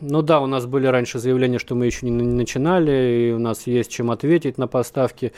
Ну 0.00 0.22
да, 0.22 0.40
у 0.40 0.46
нас 0.46 0.64
были 0.64 0.86
раньше 0.86 1.18
заявления, 1.18 1.58
что 1.58 1.74
мы 1.74 1.86
еще 1.86 2.06
не 2.06 2.22
начинали, 2.22 3.28
и 3.28 3.32
у 3.32 3.38
нас 3.38 3.66
есть 3.66 3.90
чем 3.90 4.10
ответить 4.10 4.56
на 4.56 4.66
поставки. 4.66 5.32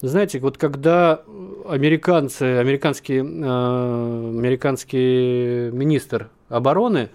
Знаете, 0.00 0.38
вот 0.38 0.56
когда 0.56 1.22
американцы, 1.68 2.42
американский, 2.42 3.18
э, 3.18 3.20
американский 3.20 5.70
министр 5.72 6.30
обороны, 6.48 7.10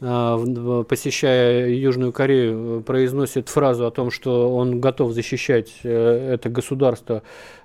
э, 0.00 0.84
посещая 0.86 1.70
Южную 1.70 2.12
Корею, 2.12 2.82
произносит 2.82 3.48
фразу 3.48 3.86
о 3.86 3.90
том, 3.90 4.10
что 4.10 4.54
он 4.54 4.80
готов 4.80 5.12
защищать 5.12 5.72
э, 5.82 6.34
это 6.34 6.50
государство 6.50 7.22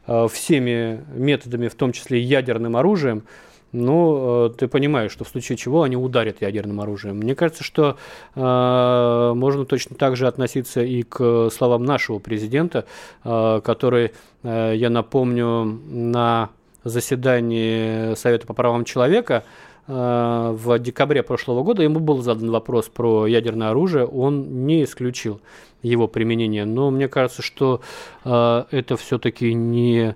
э, 0.07 0.27
всеми 0.31 1.03
методами, 1.13 1.67
в 1.67 1.75
том 1.75 1.91
числе 1.91 2.21
ядерным 2.21 2.77
оружием, 2.77 3.23
ну, 3.71 4.47
э, 4.47 4.49
ты 4.57 4.67
понимаешь, 4.67 5.11
что 5.11 5.23
в 5.23 5.29
случае 5.29 5.57
чего 5.57 5.83
они 5.83 5.95
ударят 5.95 6.41
ядерным 6.41 6.81
оружием. 6.81 7.17
Мне 7.17 7.35
кажется, 7.35 7.63
что 7.63 7.97
э, 8.35 9.33
можно 9.35 9.65
точно 9.65 9.95
так 9.95 10.15
же 10.15 10.27
относиться 10.27 10.81
и 10.81 11.03
к 11.03 11.49
словам 11.51 11.83
нашего 11.83 12.19
президента, 12.19 12.85
э, 13.23 13.61
который, 13.63 14.11
э, 14.43 14.73
я 14.75 14.89
напомню, 14.89 15.63
на 15.89 16.49
заседании 16.83 18.15
Совета 18.15 18.47
по 18.47 18.53
правам 18.53 18.85
человека 18.85 19.43
э, 19.87 20.55
в 20.55 20.79
декабре 20.79 21.23
прошлого 21.23 21.63
года 21.63 21.83
ему 21.83 21.99
был 21.99 22.21
задан 22.21 22.51
вопрос 22.51 22.89
про 22.89 23.27
ядерное 23.27 23.69
оружие, 23.69 24.05
он 24.05 24.65
не 24.65 24.83
исключил 24.83 25.41
его 25.81 26.07
применение. 26.07 26.65
Но 26.65 26.91
мне 26.91 27.07
кажется, 27.07 27.41
что 27.41 27.81
э, 28.25 28.63
это 28.71 28.97
все-таки 28.97 29.53
не 29.53 30.15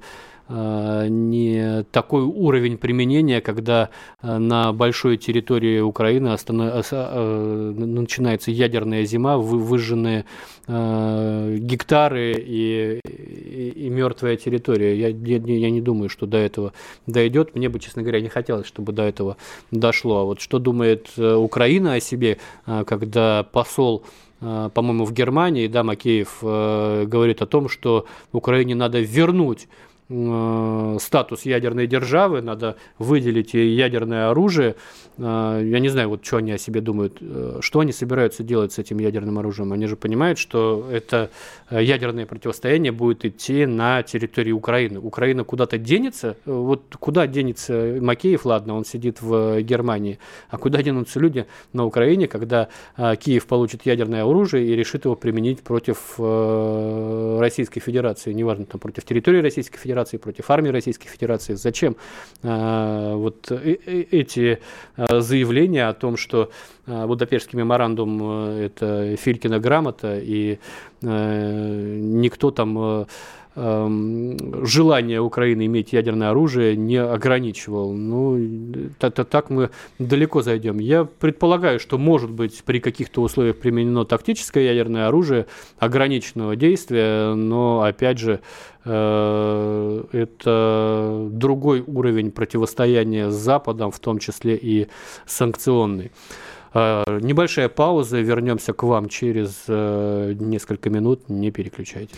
не 0.49 1.83
такой 1.91 2.23
уровень 2.23 2.77
применения, 2.77 3.39
когда 3.39 3.89
э, 4.21 4.37
на 4.37 4.73
большой 4.73 5.17
территории 5.17 5.79
Украины. 5.79 6.35
Э, 6.35 7.73
начинается 7.75 8.51
ядерная 8.51 9.05
зима, 9.05 9.37
выжженные 9.37 10.25
гектары 10.65 12.33
и, 12.37 12.99
и, 13.05 13.73
и 13.75 13.89
мертвая 13.89 14.37
территория. 14.37 14.97
Я, 14.97 15.09
я, 15.09 15.37
я 15.37 15.69
не 15.69 15.81
думаю, 15.81 16.07
что 16.07 16.25
до 16.25 16.37
этого 16.37 16.71
дойдет. 17.05 17.53
Мне 17.55 17.67
бы, 17.67 17.79
честно 17.79 18.01
говоря, 18.01 18.21
не 18.21 18.29
хотелось, 18.29 18.65
чтобы 18.65 18.93
до 18.93 19.03
этого 19.03 19.35
дошло. 19.71 20.19
А 20.19 20.23
вот 20.23 20.39
что 20.39 20.59
думает 20.59 21.09
Украина 21.17 21.95
о 21.95 21.99
себе, 21.99 22.37
когда 22.65 23.43
посол 23.43 24.05
по-моему, 24.39 25.05
в 25.05 25.13
Германии, 25.13 25.67
да, 25.67 25.83
Макеев 25.83 26.39
говорит 26.41 27.41
о 27.41 27.45
том, 27.45 27.69
что 27.69 28.05
Украине 28.33 28.75
надо 28.75 28.99
вернуть 28.99 29.67
Э, 29.67 29.92
статус 30.09 31.43
ядерной 31.45 31.87
державы, 31.87 32.41
надо 32.41 32.75
выделить 32.99 33.53
ядерное 33.53 34.29
оружие. 34.29 34.75
Э, 35.17 35.61
я 35.63 35.79
не 35.79 35.89
знаю, 35.89 36.09
вот 36.09 36.25
что 36.25 36.37
они 36.37 36.51
о 36.51 36.57
себе 36.57 36.81
думают, 36.81 37.17
э, 37.21 37.59
что 37.61 37.79
они 37.79 37.91
собираются 37.91 38.43
делать 38.43 38.73
с 38.73 38.79
этим 38.79 38.99
ядерным 38.99 39.39
оружием. 39.39 39.71
Они 39.73 39.87
же 39.87 39.95
понимают, 39.95 40.37
что 40.39 40.87
это 40.91 41.29
ядерное 41.69 42.25
противостояние 42.25 42.91
будет 42.91 43.25
идти 43.25 43.65
на 43.65 44.03
территории 44.03 44.51
Украины. 44.51 44.99
Украина 44.99 45.43
куда-то 45.43 45.77
денется, 45.77 46.35
вот 46.45 46.95
куда 46.99 47.25
денется 47.27 47.97
Макеев, 48.01 48.45
ладно, 48.45 48.75
он 48.75 48.85
сидит 48.85 49.21
в 49.21 49.61
Германии, 49.61 50.19
а 50.49 50.57
куда 50.57 50.83
денутся 50.83 51.19
люди 51.19 51.45
на 51.71 51.85
Украине, 51.85 52.27
когда 52.27 52.67
Киев 52.97 53.45
получит 53.47 53.85
ядерное 53.85 54.23
оружие 54.23 54.67
и 54.67 54.75
решит 54.75 55.05
его 55.05 55.15
применить 55.15 55.61
против 55.61 56.19
Российской 57.39 57.79
Федерации, 57.79 58.33
неважно, 58.33 58.65
там, 58.65 58.79
против 58.79 59.05
территории 59.05 59.41
Российской 59.41 59.77
Федерации, 59.79 59.92
Федерации, 59.93 60.17
против 60.17 60.49
армии 60.49 60.69
Российской 60.69 61.07
Федерации. 61.07 61.53
Зачем 61.53 61.95
э, 62.41 63.13
вот 63.15 63.51
э, 63.51 63.77
э, 63.85 64.05
эти 64.11 64.59
заявления 64.97 65.87
о 65.87 65.93
том, 65.93 66.17
что 66.17 66.49
Будапештский 66.87 67.59
меморандум– 67.59 68.49
это 68.59 69.15
Филькина 69.17 69.59
грамота, 69.59 70.19
и 70.19 70.59
никто 71.01 72.51
там 72.51 72.77
Эм, 72.77 73.05
желание 73.55 75.21
Украины 75.21 75.67
иметь 75.67 75.93
ядерное 75.93 76.31
оружие 76.31 76.75
не 76.75 76.97
ограничивал. 76.97 77.93
Ну, 77.93 78.39
так, 78.97 79.13
так 79.13 79.49
мы 79.49 79.69
далеко 79.99 80.41
зайдем. 80.41 80.79
Я 80.79 81.05
предполагаю, 81.05 81.79
что 81.79 81.97
может 81.97 82.31
быть 82.31 82.63
при 82.63 82.79
каких-то 82.79 83.21
условиях 83.21 83.57
применено 83.57 84.05
тактическое 84.05 84.63
ядерное 84.63 85.07
оружие 85.07 85.45
ограниченного 85.77 86.55
действия, 86.55 87.33
но 87.35 87.83
опять 87.83 88.17
же 88.17 88.39
э, 88.85 90.03
это 90.11 91.27
другой 91.31 91.83
уровень 91.85 92.31
противостояния 92.31 93.29
с 93.29 93.35
Западом, 93.35 93.91
в 93.91 93.99
том 93.99 94.17
числе 94.17 94.55
и 94.55 94.87
санкционный. 95.27 96.11
Э, 96.73 97.19
небольшая 97.21 97.69
пауза, 97.69 98.19
вернемся 98.19 98.73
к 98.73 98.81
вам 98.83 99.09
через 99.09 99.65
э, 99.67 100.33
несколько 100.39 100.89
минут, 100.89 101.29
не 101.29 101.51
переключайтесь. 101.51 102.17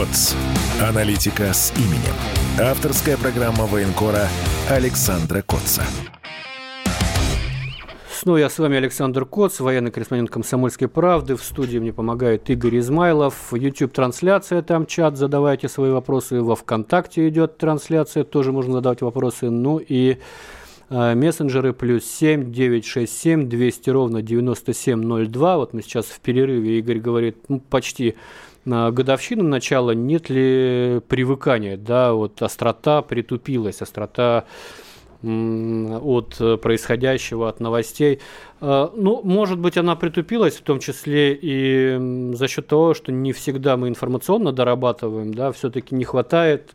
КОЦ. 0.00 0.34
Аналитика 0.80 1.52
с 1.52 1.74
именем. 1.76 2.14
Авторская 2.58 3.18
программа 3.18 3.66
военкора 3.66 4.28
Александра 4.70 5.42
Котца. 5.42 5.82
Снова 8.10 8.38
я 8.38 8.48
с 8.48 8.58
вами 8.58 8.78
Александр 8.78 9.26
Коц, 9.26 9.60
военный 9.60 9.90
корреспондент 9.90 10.30
«Комсомольской 10.30 10.88
правды». 10.88 11.36
В 11.36 11.42
студии 11.44 11.76
мне 11.76 11.92
помогает 11.92 12.48
Игорь 12.48 12.78
Измайлов. 12.78 13.52
YouTube-трансляция, 13.52 14.62
там 14.62 14.86
чат, 14.86 15.18
задавайте 15.18 15.68
свои 15.68 15.90
вопросы. 15.90 16.40
Во 16.40 16.56
ВКонтакте 16.56 17.28
идет 17.28 17.58
трансляция, 17.58 18.24
тоже 18.24 18.52
можно 18.52 18.72
задавать 18.72 19.02
вопросы. 19.02 19.50
Ну 19.50 19.82
и 19.86 20.16
э, 20.88 21.14
мессенджеры 21.14 21.74
плюс 21.74 22.06
7 22.06 22.50
967 22.50 23.50
200 23.50 23.90
ровно 23.90 24.22
9702. 24.22 25.56
Вот 25.58 25.74
мы 25.74 25.82
сейчас 25.82 26.06
в 26.06 26.20
перерыве, 26.20 26.78
Игорь 26.78 27.00
говорит, 27.00 27.36
ну, 27.48 27.60
почти 27.60 28.16
на 28.64 28.90
годовщину 28.90 29.44
начала 29.44 29.92
нет 29.92 30.28
ли 30.28 31.00
привыкания, 31.08 31.76
да, 31.76 32.12
вот 32.12 32.42
острота 32.42 33.02
притупилась, 33.02 33.82
острота 33.82 34.44
от 35.22 36.60
происходящего, 36.62 37.48
от 37.48 37.60
новостей. 37.60 38.20
А, 38.60 38.90
ну, 38.96 39.20
может 39.22 39.58
быть, 39.58 39.76
она 39.76 39.94
притупилась, 39.94 40.56
в 40.56 40.62
том 40.62 40.78
числе 40.80 41.34
и 41.34 42.32
за 42.34 42.48
счет 42.48 42.66
того, 42.68 42.94
что 42.94 43.12
не 43.12 43.32
всегда 43.32 43.76
мы 43.76 43.88
информационно 43.88 44.52
дорабатываем, 44.52 45.34
да, 45.34 45.52
все-таки 45.52 45.94
не 45.94 46.04
хватает 46.04 46.70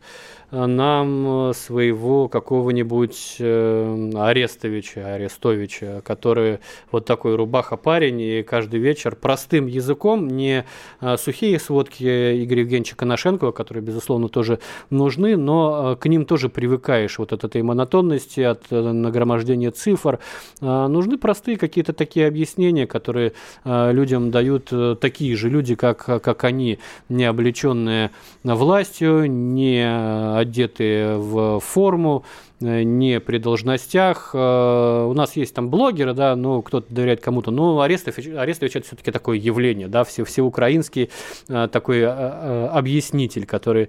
нам 0.50 1.52
своего 1.54 2.28
какого-нибудь 2.28 3.36
э, 3.40 4.10
Арестовича, 4.14 5.14
Арестовича, 5.14 6.02
который 6.04 6.60
вот 6.92 7.04
такой 7.04 7.34
рубаха-парень, 7.34 8.20
и 8.20 8.42
каждый 8.42 8.80
вечер 8.80 9.16
простым 9.16 9.66
языком, 9.66 10.28
не 10.28 10.64
э, 11.00 11.16
сухие 11.16 11.58
сводки 11.58 12.04
Игоря 12.04 12.60
Евгеньевича 12.60 12.96
Коношенкова, 12.96 13.52
которые, 13.52 13.82
безусловно, 13.82 14.28
тоже 14.28 14.60
нужны, 14.90 15.36
но 15.36 15.92
э, 15.92 15.96
к 15.96 16.06
ним 16.06 16.24
тоже 16.24 16.48
привыкаешь 16.48 17.18
вот 17.18 17.32
от 17.32 17.44
этой 17.44 17.62
монотонности, 17.62 18.40
от 18.40 18.64
э, 18.70 18.80
нагромождения 18.80 19.70
цифр. 19.70 20.20
Э, 20.60 20.86
нужны 20.86 21.18
простые 21.18 21.56
какие-то 21.56 21.92
такие 21.92 22.26
объяснения, 22.26 22.86
которые 22.86 23.32
э, 23.64 23.92
людям 23.92 24.30
дают 24.30 24.68
э, 24.70 24.96
такие 25.00 25.36
же 25.36 25.48
люди, 25.48 25.74
как, 25.74 26.04
как 26.04 26.44
они, 26.44 26.78
не 27.08 27.24
облеченные 27.24 28.10
властью, 28.44 29.30
не 29.30 30.35
одетые 30.38 31.18
в 31.18 31.60
форму, 31.60 32.24
не 32.60 33.20
при 33.20 33.38
должностях. 33.38 34.30
Э, 34.32 35.06
у 35.08 35.12
нас 35.12 35.36
есть 35.36 35.54
там 35.54 35.68
блогеры, 35.68 36.14
да, 36.14 36.36
ну, 36.36 36.62
кто-то 36.62 36.92
доверяет 36.92 37.20
кому-то, 37.20 37.50
но 37.50 37.80
Арестович, 37.80 38.28
Арестович 38.34 38.76
это 38.76 38.86
все-таки 38.86 39.10
такое 39.10 39.36
явление, 39.36 39.88
да, 39.88 40.04
все, 40.04 40.24
всеукраинский 40.24 41.10
э, 41.48 41.68
такой 41.70 42.06
объяснитель, 42.06 43.46
который 43.46 43.88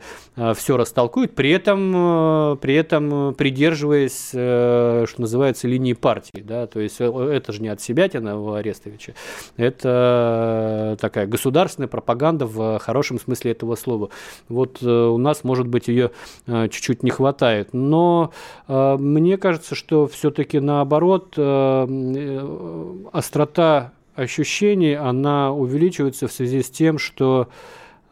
все 0.56 0.78
растолкует, 0.78 1.36
при 1.36 1.52
этом, 1.52 2.58
при 2.58 2.76
этом 2.76 3.34
придерживаясь, 3.36 4.30
что 4.30 5.16
называется, 5.18 5.68
линии 5.68 5.94
партии, 5.94 6.42
да, 6.42 6.68
то 6.68 6.80
есть 6.80 7.00
это 7.00 7.52
же 7.52 7.62
не 7.62 7.70
от 7.70 7.82
себя 7.82 8.10
у 8.36 8.54
Арестовича, 8.54 9.14
это 9.58 10.98
такая 11.00 11.28
государственная 11.28 11.88
пропаганда 11.88 12.46
в 12.46 12.80
хорошем 12.80 13.20
смысле 13.20 13.52
этого 13.52 13.76
слова. 13.76 14.10
Вот 14.50 14.82
у 14.84 15.18
нас, 15.18 15.44
может 15.44 15.68
быть, 15.68 15.88
ее 15.88 16.12
чуть-чуть 16.48 17.04
не 17.04 17.12
хватает, 17.12 17.70
но 17.74 18.18
Э, 18.18 18.57
мне 18.68 19.38
кажется, 19.38 19.76
что 19.76 20.08
все-таки 20.08 20.60
наоборот, 20.60 21.34
э, 21.38 21.86
э, 21.88 22.96
острота 23.14 23.94
ощущений, 24.16 24.94
она 24.94 25.54
увеличивается 25.54 26.28
в 26.28 26.32
связи 26.32 26.62
с 26.62 26.70
тем, 26.70 26.98
что 26.98 27.48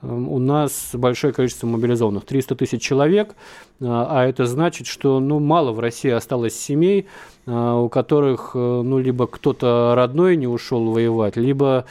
у 0.02 0.38
нас 0.38 0.92
большое 0.94 1.34
количество 1.34 1.66
мобилизованных, 1.66 2.26
300 2.26 2.56
тысяч 2.56 2.82
человек, 2.82 3.34
а 3.82 4.24
это 4.28 4.46
значит, 4.46 4.86
что 4.86 5.20
ну, 5.20 5.40
мало 5.40 5.72
в 5.72 5.80
России 5.80 6.12
осталось 6.12 6.54
семей, 6.60 7.08
у 7.48 7.90
которых 7.90 8.54
ну, 8.54 9.00
либо 9.00 9.26
кто-то 9.26 9.94
родной 9.96 10.36
не 10.36 10.46
ушел 10.46 10.92
воевать, 10.92 11.38
либо 11.38 11.86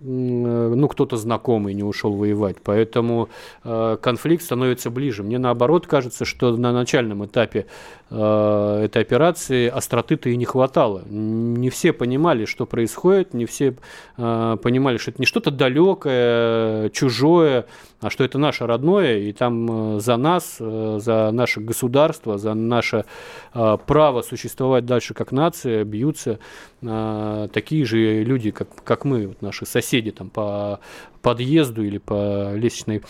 ну, 0.00 0.88
кто-то 0.88 1.16
знакомый 1.16 1.74
не 1.74 1.82
ушел 1.82 2.12
воевать. 2.12 2.56
Поэтому 2.62 3.28
э, 3.64 3.96
конфликт 4.00 4.44
становится 4.44 4.90
ближе. 4.90 5.22
Мне 5.22 5.38
наоборот 5.38 5.86
кажется, 5.86 6.24
что 6.24 6.56
на 6.56 6.72
начальном 6.72 7.26
этапе 7.26 7.66
э, 8.10 8.82
этой 8.84 9.02
операции 9.02 9.68
остроты-то 9.68 10.30
и 10.30 10.36
не 10.36 10.44
хватало. 10.44 11.02
Не 11.08 11.70
все 11.70 11.92
понимали, 11.92 12.44
что 12.44 12.66
происходит, 12.66 13.34
не 13.34 13.46
все 13.46 13.74
э, 14.16 14.56
понимали, 14.62 14.98
что 14.98 15.10
это 15.10 15.20
не 15.20 15.26
что-то 15.26 15.50
далекое, 15.50 16.90
чужое, 16.90 17.66
а 18.00 18.10
что 18.10 18.22
это 18.22 18.38
наше 18.38 18.66
родное, 18.66 19.18
и 19.18 19.32
там 19.32 19.96
э, 19.96 20.00
за 20.00 20.16
нас, 20.16 20.58
э, 20.60 20.98
за 21.00 21.30
наше 21.32 21.60
государство, 21.60 22.38
за 22.38 22.54
наше 22.54 23.04
э, 23.54 23.76
право 23.86 24.22
существовать 24.22 24.86
дальше 24.86 25.14
как 25.14 25.32
нация 25.32 25.84
бьются 25.84 26.38
такие 26.80 27.84
же 27.84 28.22
люди, 28.22 28.52
как, 28.52 28.68
как 28.84 29.04
мы, 29.04 29.26
вот 29.26 29.42
наши 29.42 29.66
соседи 29.66 30.12
там 30.12 30.30
по 30.30 30.78
подъезду 31.22 31.82
или 31.82 31.98
по 31.98 32.54
лестничной 32.54 33.02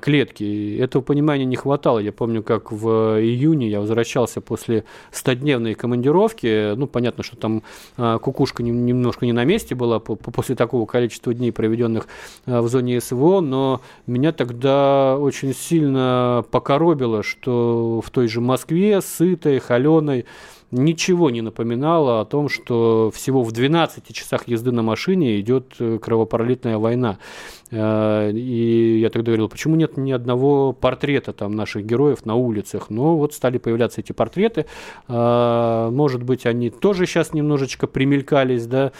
клетке. 0.00 0.46
И 0.46 0.78
этого 0.78 1.02
понимания 1.02 1.44
не 1.44 1.56
хватало. 1.56 1.98
Я 1.98 2.10
помню, 2.10 2.42
как 2.42 2.72
в 2.72 3.20
июне 3.20 3.68
я 3.68 3.80
возвращался 3.80 4.40
после 4.40 4.84
100-дневной 5.12 5.74
командировки. 5.74 6.74
Ну, 6.74 6.86
понятно, 6.86 7.22
что 7.22 7.36
там 7.36 7.62
кукушка 7.96 8.62
немножко 8.62 9.26
не 9.26 9.34
на 9.34 9.44
месте 9.44 9.74
была 9.74 10.00
после 10.00 10.56
такого 10.56 10.86
количества 10.86 11.34
дней, 11.34 11.52
проведенных 11.52 12.08
в 12.46 12.66
зоне 12.68 12.98
СВО, 12.98 13.42
но 13.42 13.82
меня 14.06 14.21
тогда 14.30 15.16
очень 15.18 15.52
сильно 15.52 16.44
покоробило, 16.52 17.24
что 17.24 18.00
в 18.00 18.10
той 18.10 18.28
же 18.28 18.40
Москве, 18.40 19.00
сытой, 19.00 19.58
холеной, 19.58 20.26
ничего 20.72 21.30
не 21.30 21.40
напоминало 21.40 22.20
о 22.20 22.24
том, 22.24 22.48
что 22.48 23.12
всего 23.14 23.42
в 23.42 23.52
12 23.52 24.12
часах 24.12 24.48
езды 24.48 24.72
на 24.72 24.82
машине 24.82 25.38
идет 25.40 25.74
э, 25.78 25.98
кровопролитная 25.98 26.78
война. 26.78 27.18
И 27.74 28.98
я 29.00 29.08
тогда 29.08 29.30
говорил, 29.30 29.48
почему 29.48 29.76
нет 29.76 29.96
ни 29.96 30.12
одного 30.12 30.74
портрета 30.74 31.32
там 31.32 31.52
наших 31.52 31.86
героев 31.86 32.26
на 32.26 32.34
улицах? 32.34 32.90
Но 32.90 33.16
вот 33.16 33.32
стали 33.32 33.56
появляться 33.56 34.02
эти 34.02 34.12
портреты. 34.12 34.66
Может 35.08 36.22
быть, 36.22 36.44
они 36.44 36.68
тоже 36.68 37.06
сейчас 37.06 37.32
немножечко 37.32 37.86
примелькались, 37.86 38.66
да, 38.66 38.92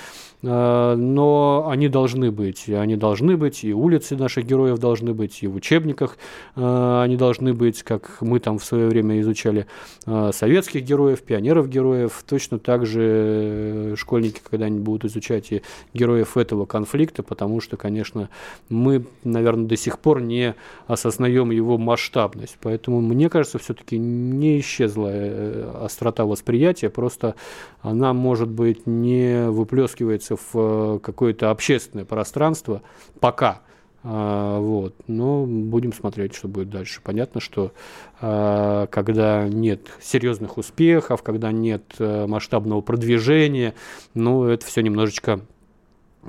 Э, 0.43 0.95
но 0.97 1.69
они 1.69 1.89
должны 1.89 2.31
быть. 2.31 2.69
Они 2.69 2.97
должны 2.97 3.37
быть, 3.37 3.65
и 3.65 3.73
улицы 3.73 4.17
наших 4.17 4.45
героев 4.45 4.79
должны 4.79 5.15
быть, 5.15 5.43
и 5.43 5.47
в 5.47 5.55
учебниках 5.55 6.19
э, 6.57 7.03
они 7.05 7.17
должны 7.17 7.55
быть, 7.55 7.83
как 7.83 8.19
мы 8.21 8.41
там 8.41 8.59
в 8.59 8.65
свое 8.65 8.89
время 8.89 9.21
изучали 9.21 9.67
э, 10.07 10.31
советских 10.33 10.83
героев, 10.83 11.23
пионеров-героев. 11.63 12.25
Точно 12.27 12.59
так 12.59 12.87
же 12.87 13.95
школьники 13.97 14.41
когда-нибудь 14.49 14.83
будут 14.83 15.05
изучать 15.07 15.53
и 15.53 15.63
героев 15.95 16.37
этого 16.37 16.65
конфликта, 16.65 17.23
потому 17.23 17.61
что, 17.61 17.77
конечно, 17.77 18.29
мы, 18.69 19.05
наверное, 19.25 19.67
до 19.67 19.77
сих 19.77 19.99
пор 19.99 20.21
не 20.21 20.55
осознаем 20.87 21.51
его 21.51 21.79
масштабность. 21.79 22.57
Поэтому, 22.61 23.01
мне 23.01 23.29
кажется, 23.29 23.59
все-таки 23.59 23.99
не 23.99 24.61
исчезла 24.61 25.85
острота 25.85 26.25
восприятия, 26.25 26.91
просто 26.91 27.35
она, 27.81 28.13
может 28.13 28.49
быть, 28.49 28.87
не 28.87 29.49
выплескивается 29.49 30.37
в 30.37 30.51
э, 30.55 30.99
какое-то 31.03 31.51
общественное 31.51 32.05
пространство 32.05 32.83
пока. 33.21 33.61
А, 34.05 34.59
вот. 34.59 34.95
Но 35.07 35.47
будем 35.47 35.93
смотреть, 35.93 36.35
что 36.35 36.49
будет 36.49 36.71
дальше. 36.71 37.01
Понятно, 37.03 37.41
что 37.41 37.73
а, 38.21 38.87
когда 38.87 39.49
нет 39.49 39.89
серьезных 40.01 40.59
успехов, 40.59 41.23
когда 41.23 41.53
нет 41.53 41.85
э, 41.99 42.27
масштабного 42.27 42.81
продвижения, 42.81 43.75
ну, 44.15 44.45
это 44.45 44.67
все 44.67 44.81
немножечко 44.81 45.41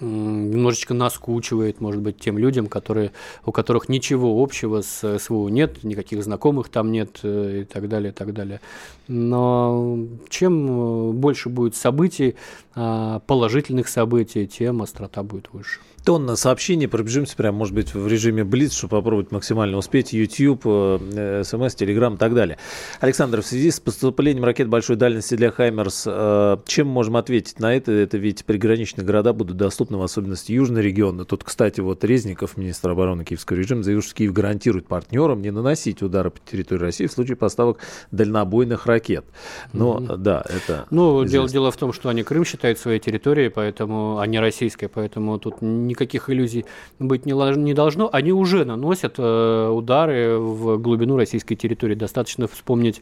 немножечко 0.01 0.95
наскучивает, 0.95 1.79
может 1.79 2.01
быть, 2.01 2.17
тем 2.17 2.37
людям, 2.39 2.65
которые, 2.65 3.11
у 3.45 3.51
которых 3.51 3.89
ничего 3.89 4.41
общего 4.41 4.81
с 4.81 5.19
СВО 5.19 5.49
нет, 5.49 5.83
никаких 5.83 6.23
знакомых 6.23 6.69
там 6.69 6.91
нет 6.91 7.19
э, 7.21 7.61
и 7.61 7.63
так 7.63 7.87
далее, 7.87 8.11
и 8.11 8.13
так 8.13 8.33
далее. 8.33 8.59
Но 9.07 9.99
чем 10.29 11.13
больше 11.13 11.49
будет 11.49 11.75
событий, 11.75 12.35
а, 12.73 13.19
положительных 13.27 13.87
событий, 13.87 14.47
тем 14.47 14.81
острота 14.81 15.21
будет 15.21 15.49
выше 15.53 15.79
тонна 16.03 16.35
сообщений. 16.35 16.87
Пробежимся 16.87 17.35
прямо, 17.35 17.57
может 17.57 17.73
быть, 17.73 17.93
в 17.93 18.07
режиме 18.07 18.43
Блиц, 18.43 18.73
чтобы 18.73 18.91
попробовать 18.97 19.31
максимально 19.31 19.77
успеть. 19.77 20.13
YouTube, 20.13 20.61
э, 20.65 21.43
СМС, 21.45 21.75
Телеграм 21.75 22.15
и 22.15 22.17
так 22.17 22.33
далее. 22.33 22.57
Александр, 22.99 23.41
в 23.41 23.45
связи 23.45 23.71
с 23.71 23.79
поступлением 23.79 24.43
ракет 24.43 24.67
большой 24.67 24.95
дальности 24.95 25.35
для 25.35 25.51
Хаймерс, 25.51 26.03
э, 26.07 26.57
чем 26.65 26.87
можем 26.87 27.17
ответить 27.17 27.59
на 27.59 27.75
это? 27.75 27.91
Это 27.91 28.17
ведь 28.17 28.45
приграничные 28.45 29.05
города 29.05 29.33
будут 29.33 29.57
доступны, 29.57 29.97
в 29.97 30.03
особенности 30.03 30.51
южный 30.51 30.81
регион. 30.81 31.25
Тут, 31.25 31.43
кстати, 31.43 31.79
вот 31.79 32.03
Резников, 32.03 32.57
министр 32.57 32.91
обороны 32.91 33.23
киевского 33.23 33.57
режима, 33.57 33.83
заявил, 33.83 34.01
что 34.01 34.13
Киев 34.15 34.33
гарантирует 34.33 34.87
партнерам 34.87 35.41
не 35.41 35.51
наносить 35.51 36.01
удары 36.01 36.31
по 36.31 36.39
территории 36.39 36.81
России 36.81 37.07
в 37.07 37.11
случае 37.11 37.37
поставок 37.37 37.79
дальнобойных 38.11 38.85
ракет. 38.85 39.25
Но, 39.71 39.97
mm-hmm. 39.97 40.17
да, 40.17 40.43
это... 40.47 40.85
Ну, 40.89 41.23
дело, 41.25 41.47
дело 41.47 41.71
в 41.71 41.77
том, 41.77 41.93
что 41.93 42.09
они 42.09 42.23
Крым 42.23 42.45
считают 42.45 42.77
своей 42.77 42.99
территорией, 42.99 43.49
поэтому, 43.49 44.19
а 44.19 44.27
не 44.27 44.39
российской, 44.39 44.87
поэтому 44.87 45.39
тут 45.39 45.61
не 45.61 45.92
никаких 45.93 46.29
иллюзий 46.29 46.65
быть 46.99 47.25
не, 47.25 47.73
должно. 47.73 48.09
Они 48.11 48.31
уже 48.31 48.65
наносят 48.65 49.15
э, 49.17 49.69
удары 49.69 50.37
в 50.37 50.77
глубину 50.77 51.17
российской 51.17 51.55
территории. 51.55 51.95
Достаточно 51.95 52.47
вспомнить, 52.47 53.01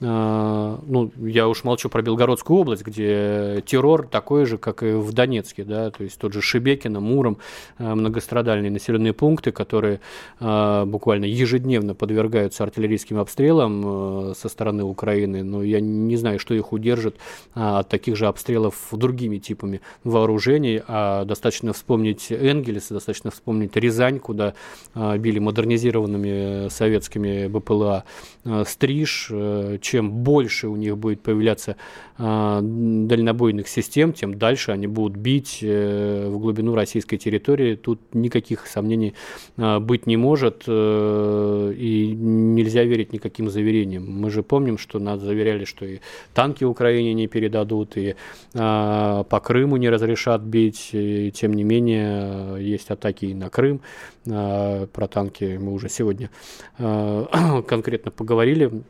э, 0.00 0.76
ну, 0.86 1.10
я 1.18 1.48
уж 1.48 1.64
молчу 1.64 1.88
про 1.88 2.02
Белгородскую 2.02 2.60
область, 2.60 2.84
где 2.84 3.62
террор 3.64 4.06
такой 4.06 4.44
же, 4.46 4.58
как 4.58 4.82
и 4.82 4.92
в 4.92 5.12
Донецке, 5.12 5.64
да, 5.64 5.90
то 5.90 6.04
есть 6.04 6.18
тот 6.18 6.32
же 6.32 6.42
Шебекино, 6.42 7.00
Муром, 7.00 7.38
э, 7.78 7.94
многострадальные 7.94 8.70
населенные 8.70 9.12
пункты, 9.12 9.52
которые 9.52 10.00
буквально 10.40 11.26
ежедневно 11.26 11.94
подвергаются 11.94 12.64
артиллерийским 12.64 13.18
обстрелам 13.18 14.34
со 14.34 14.48
стороны 14.48 14.82
Украины. 14.82 15.42
Но 15.42 15.62
я 15.62 15.80
не 15.80 16.16
знаю, 16.16 16.38
что 16.38 16.54
их 16.54 16.72
удержит 16.72 17.16
от 17.54 17.88
таких 17.88 18.16
же 18.16 18.26
обстрелов 18.26 18.74
другими 18.92 19.38
типами 19.38 19.80
вооружений. 20.04 20.82
А 20.88 21.24
достаточно 21.24 21.72
вспомнить 21.72 22.31
Энгельса, 22.34 22.94
достаточно 22.94 23.30
вспомнить 23.30 23.76
Рязань, 23.76 24.18
куда 24.18 24.54
а, 24.94 25.16
били 25.18 25.38
модернизированными 25.38 26.68
советскими 26.68 27.46
БПЛА 27.48 28.04
а, 28.44 28.64
Стриж. 28.64 29.28
Э, 29.30 29.78
чем 29.80 30.10
больше 30.10 30.68
у 30.68 30.76
них 30.76 30.96
будет 30.96 31.20
появляться 31.20 31.76
дальнобойных 32.18 33.66
систем, 33.66 34.12
тем 34.12 34.38
дальше 34.38 34.70
они 34.70 34.86
будут 34.86 35.16
бить 35.16 35.58
э, 35.62 36.28
в 36.28 36.38
глубину 36.38 36.74
российской 36.74 37.16
территории. 37.16 37.74
Тут 37.74 38.00
никаких 38.12 38.66
сомнений 38.66 39.14
быть 39.56 40.06
не 40.06 40.16
может, 40.16 40.64
э, 40.66 41.74
и 41.76 42.12
нельзя 42.14 42.84
верить 42.84 43.12
никаким 43.12 43.50
заверениям. 43.50 44.08
Мы 44.08 44.30
же 44.30 44.42
помним, 44.42 44.78
что 44.78 44.98
нас 44.98 45.20
заверяли, 45.20 45.64
что 45.64 45.84
и 45.84 45.98
танки 46.34 46.64
Украине 46.64 47.14
не 47.14 47.26
передадут, 47.26 47.96
и 47.96 48.14
по 48.52 49.42
Крыму 49.42 49.76
не 49.78 49.88
разрешат 49.88 50.42
бить, 50.42 50.90
и 50.92 51.32
тем 51.32 51.54
не 51.54 51.64
менее 51.64 52.12
Э, 52.12 52.21
есть 52.58 52.90
атаки 52.90 53.26
и 53.26 53.34
на 53.34 53.50
Крым. 53.50 53.80
Э, 54.26 54.86
про 54.92 55.08
танки 55.08 55.58
мы 55.60 55.72
уже 55.72 55.88
сегодня 55.88 56.30
э, 56.78 57.62
конкретно 57.68 58.10
поговорили. 58.10 58.82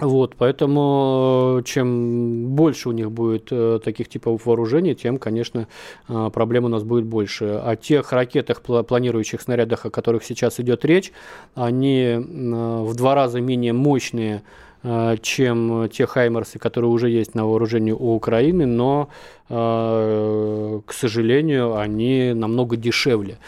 Вот, 0.00 0.34
поэтому 0.36 1.62
чем 1.64 2.48
больше 2.48 2.88
у 2.88 2.92
них 2.92 3.12
будет 3.12 3.48
э, 3.52 3.78
таких 3.82 4.08
типов 4.08 4.44
вооружений, 4.44 4.96
тем, 4.96 5.18
конечно, 5.18 5.68
э, 6.08 6.30
проблем 6.32 6.64
у 6.64 6.68
нас 6.68 6.82
будет 6.82 7.04
больше. 7.04 7.60
О 7.64 7.76
тех 7.76 8.12
ракетах, 8.12 8.60
планирующих 8.62 9.40
снарядах, 9.40 9.86
о 9.86 9.90
которых 9.90 10.24
сейчас 10.24 10.58
идет 10.58 10.84
речь, 10.84 11.12
они 11.54 12.00
э, 12.00 12.18
в 12.18 12.94
два 12.96 13.14
раза 13.14 13.40
менее 13.40 13.72
мощные, 13.72 14.42
э, 14.82 15.16
чем 15.22 15.88
те 15.88 16.06
Хаймерсы, 16.06 16.58
которые 16.58 16.90
уже 16.90 17.08
есть 17.08 17.36
на 17.36 17.46
вооружении 17.46 17.92
у 17.92 18.16
Украины, 18.16 18.66
но 18.66 19.10
Э, 19.43 19.43
к 19.48 20.92
сожалению, 20.92 21.76
они 21.76 22.32
намного 22.34 22.76
дешевле. 22.76 23.38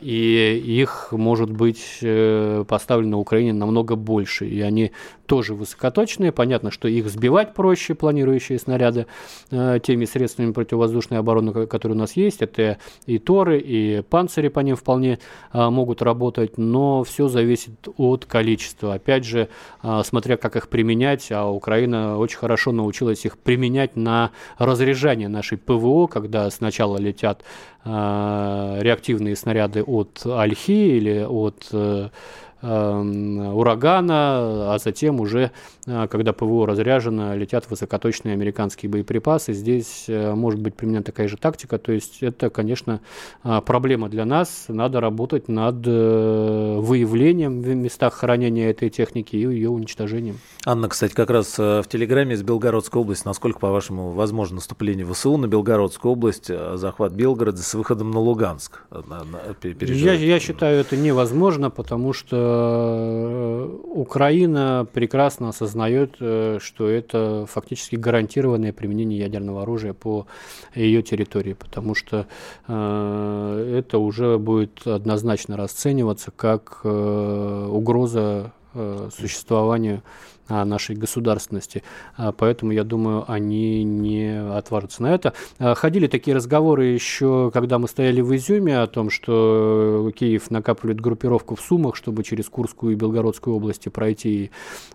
И 0.00 0.62
их 0.64 1.08
может 1.10 1.50
быть 1.50 1.98
э, 2.00 2.64
поставлено 2.68 3.18
Украине 3.18 3.52
намного 3.52 3.96
больше. 3.96 4.46
И 4.46 4.60
они 4.60 4.92
тоже 5.26 5.54
высокоточные. 5.54 6.30
Понятно, 6.30 6.70
что 6.70 6.86
их 6.86 7.08
сбивать 7.08 7.54
проще, 7.54 7.94
планирующие 7.96 8.60
снаряды, 8.60 9.06
э, 9.50 9.80
теми 9.82 10.04
средствами 10.04 10.52
противовоздушной 10.52 11.18
обороны, 11.18 11.66
которые 11.66 11.96
у 11.96 11.98
нас 11.98 12.12
есть. 12.12 12.40
Это 12.40 12.78
и 13.06 13.18
Торы, 13.18 13.58
и 13.58 14.02
панцири 14.02 14.46
по 14.46 14.60
ним 14.60 14.76
вполне 14.76 15.18
могут 15.52 16.02
работать. 16.02 16.56
Но 16.56 17.02
все 17.02 17.26
зависит 17.26 17.88
от 17.96 18.26
количества. 18.26 18.94
Опять 18.94 19.24
же, 19.24 19.48
смотря 20.04 20.36
как 20.36 20.54
их 20.54 20.68
применять, 20.68 21.32
а 21.32 21.50
Украина 21.50 22.16
очень 22.16 22.38
хорошо 22.38 22.70
научилась 22.70 23.24
их 23.24 23.38
применять 23.38 23.96
на 23.96 24.30
разряжание 24.58 25.23
состояние 25.24 25.28
нашей 25.28 25.58
ПВО, 25.58 26.06
когда 26.06 26.50
сначала 26.50 26.98
летят 26.98 27.42
э, 27.84 28.78
реактивные 28.80 29.36
снаряды 29.36 29.82
от 29.82 30.22
Альхи 30.26 30.96
или 30.96 31.24
от 31.28 31.68
э, 31.72 32.08
урагана, 32.64 34.74
а 34.74 34.78
затем 34.82 35.20
уже, 35.20 35.50
э, 35.86 36.06
когда 36.08 36.32
ПВО 36.32 36.66
разряжено, 36.66 37.36
летят 37.36 37.68
высокоточные 37.68 38.32
американские 38.32 38.90
боеприпасы. 38.90 39.52
Здесь 39.52 40.04
э, 40.08 40.34
может 40.34 40.60
быть 40.60 40.74
применена 40.74 41.02
такая 41.02 41.28
же 41.28 41.36
тактика, 41.36 41.78
то 41.78 41.92
есть 41.92 42.22
это, 42.22 42.50
конечно, 42.50 43.00
э, 43.42 43.60
проблема 43.64 44.08
для 44.08 44.24
нас. 44.24 44.66
Надо 44.68 45.00
работать 45.00 45.48
над 45.48 45.84
выявлением 45.84 47.60
в 47.60 47.74
местах 47.74 48.14
хранения 48.14 48.70
этой 48.70 48.88
техники 48.88 49.36
и 49.36 49.40
ее 49.40 49.70
уничтожением. 49.70 50.38
Анна, 50.64 50.88
кстати, 50.88 51.12
как 51.12 51.30
раз 51.30 51.58
в 51.58 51.84
Телеграме 51.88 52.34
из 52.34 52.42
Белгородской 52.42 53.02
области, 53.02 53.26
насколько, 53.26 53.58
по-вашему, 53.58 54.10
возможно 54.10 54.56
наступление 54.56 55.06
ВСУ 55.06 55.36
на 55.36 55.46
Белгородскую 55.46 56.12
область, 56.12 56.50
захват 56.76 57.12
Белгорода 57.12 57.62
с 57.62 57.74
выходом 57.74 58.10
на 58.10 58.20
Луганск? 58.20 58.84
Я, 59.80 60.14
я 60.14 60.40
считаю, 60.40 60.80
это 60.80 60.96
невозможно, 60.96 61.70
потому 61.70 62.12
что 62.12 62.44
Э, 62.44 62.53
Украина 63.94 64.86
прекрасно 64.92 65.48
осознает, 65.48 66.16
э, 66.20 66.58
что 66.60 66.88
это 66.88 67.46
фактически 67.48 67.96
гарантированное 67.96 68.72
применение 68.72 69.18
ядерного 69.18 69.62
оружия 69.62 69.92
по 69.92 70.26
ее 70.74 71.02
территории, 71.02 71.54
потому 71.54 71.94
что 71.94 72.26
э, 72.66 73.76
это 73.78 73.98
уже 73.98 74.38
будет 74.38 74.86
однозначно 74.86 75.56
расцениваться 75.56 76.30
как 76.30 76.84
угроза 76.84 78.52
существованию 79.16 80.02
нашей 80.48 80.96
государственности. 80.96 81.82
А, 82.16 82.32
поэтому, 82.32 82.72
я 82.72 82.84
думаю, 82.84 83.24
они 83.28 83.82
не 83.84 84.40
отважатся 84.56 85.02
на 85.02 85.14
это. 85.14 85.32
А, 85.58 85.74
ходили 85.74 86.06
такие 86.06 86.36
разговоры 86.36 86.86
еще, 86.86 87.50
когда 87.52 87.78
мы 87.78 87.88
стояли 87.88 88.20
в 88.20 88.34
Изюме, 88.36 88.80
о 88.80 88.86
том, 88.86 89.10
что 89.10 90.10
Киев 90.14 90.50
накапливает 90.50 91.00
группировку 91.00 91.54
в 91.54 91.60
Сумах, 91.60 91.96
чтобы 91.96 92.24
через 92.24 92.48
Курскую 92.48 92.92
и 92.92 92.96
Белгородскую 92.96 93.56
области 93.56 93.88
пройти 93.88 94.44
и 94.44 94.50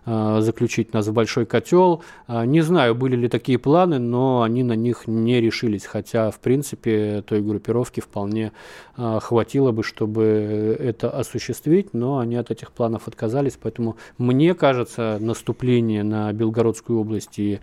заключить 0.06 0.92
нас 0.92 1.06
в 1.06 1.12
большой 1.12 1.46
котел. 1.46 2.02
Не 2.28 2.60
знаю, 2.60 2.94
были 2.94 3.16
ли 3.16 3.28
такие 3.28 3.58
планы, 3.58 3.98
но 3.98 4.42
они 4.42 4.62
на 4.62 4.74
них 4.74 5.06
не 5.06 5.40
решились, 5.40 5.84
хотя, 5.84 6.30
в 6.30 6.38
принципе, 6.40 7.22
той 7.26 7.42
группировки 7.42 8.00
вполне 8.00 8.52
хватило 8.96 9.72
бы, 9.72 9.82
чтобы 9.82 10.76
это 10.78 11.10
осуществить, 11.10 11.94
но 11.94 12.18
они 12.18 12.36
от 12.36 12.50
этих 12.50 12.72
планов 12.72 13.08
отказались, 13.08 13.58
поэтому 13.60 13.96
мне 14.18 14.54
кажется, 14.54 15.18
на 15.20 15.34
наступление 15.40 16.02
на 16.02 16.32
Белгородскую 16.32 17.00
область 17.00 17.38
и 17.38 17.60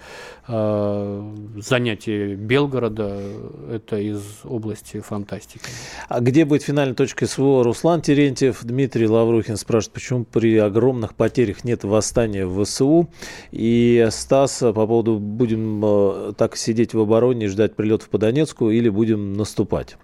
э, 0.48 1.36
занятие 1.58 2.36
Белгорода– 2.36 3.22
это 3.72 4.00
из 4.00 4.22
области 4.44 5.00
фантастики. 5.00 5.62
А 6.10 6.20
где 6.20 6.46
будет 6.46 6.64
финальной 6.64 6.96
точкой 6.96 7.28
СВО? 7.28 7.64
Руслан 7.64 8.02
Терентьев, 8.02 8.64
Дмитрий 8.64 9.08
Лаврухин 9.08 9.58
спрашивает, 9.58 9.94
почему 9.94 10.26
при 10.26 10.58
огромных 10.58 11.14
потерях 11.14 11.64
нет 11.64 11.84
восстания 11.84 12.46
в 12.48 12.64
ВСУ? 12.64 13.10
И 13.52 14.08
Стас 14.10 14.60
по 14.60 14.74
поводу 14.74 15.20
«будем 15.20 15.82
э, 15.86 16.34
так 16.36 16.58
сидеть 16.58 16.96
в 16.96 17.00
обороне 17.00 17.46
и 17.46 17.50
ждать 17.50 17.76
прилетов 17.76 18.10
по 18.10 18.18
Донецку 18.18 18.72
или 18.72 18.90
будем 18.90 19.34
наступать?» 19.34 19.98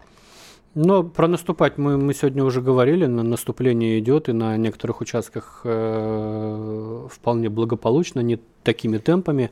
Но 0.75 1.03
про 1.03 1.27
наступать 1.27 1.77
мы, 1.77 1.97
мы 1.97 2.15
сегодня 2.15 2.43
уже 2.43 2.59
говорили, 2.59 3.05
на 3.05 3.21
наступление 3.21 3.99
идет, 3.99 4.27
и 4.27 4.33
на 4.33 4.57
некоторых 4.57 5.01
участках 5.01 5.61
э, 5.63 7.07
вполне 7.11 7.49
благополучно, 7.49 8.21
не 8.21 8.39
такими 8.63 8.97
темпами, 8.97 9.51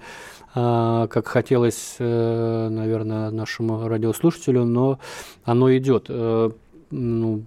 э, 0.56 1.08
как 1.10 1.28
хотелось, 1.28 1.96
э, 2.00 2.70
наверное, 2.70 3.30
нашему 3.30 3.88
радиослушателю, 3.88 4.66
но 4.66 5.00
оно 5.44 5.76
идет. 5.78 6.08
Э, 6.10 6.50
ну, 6.92 7.44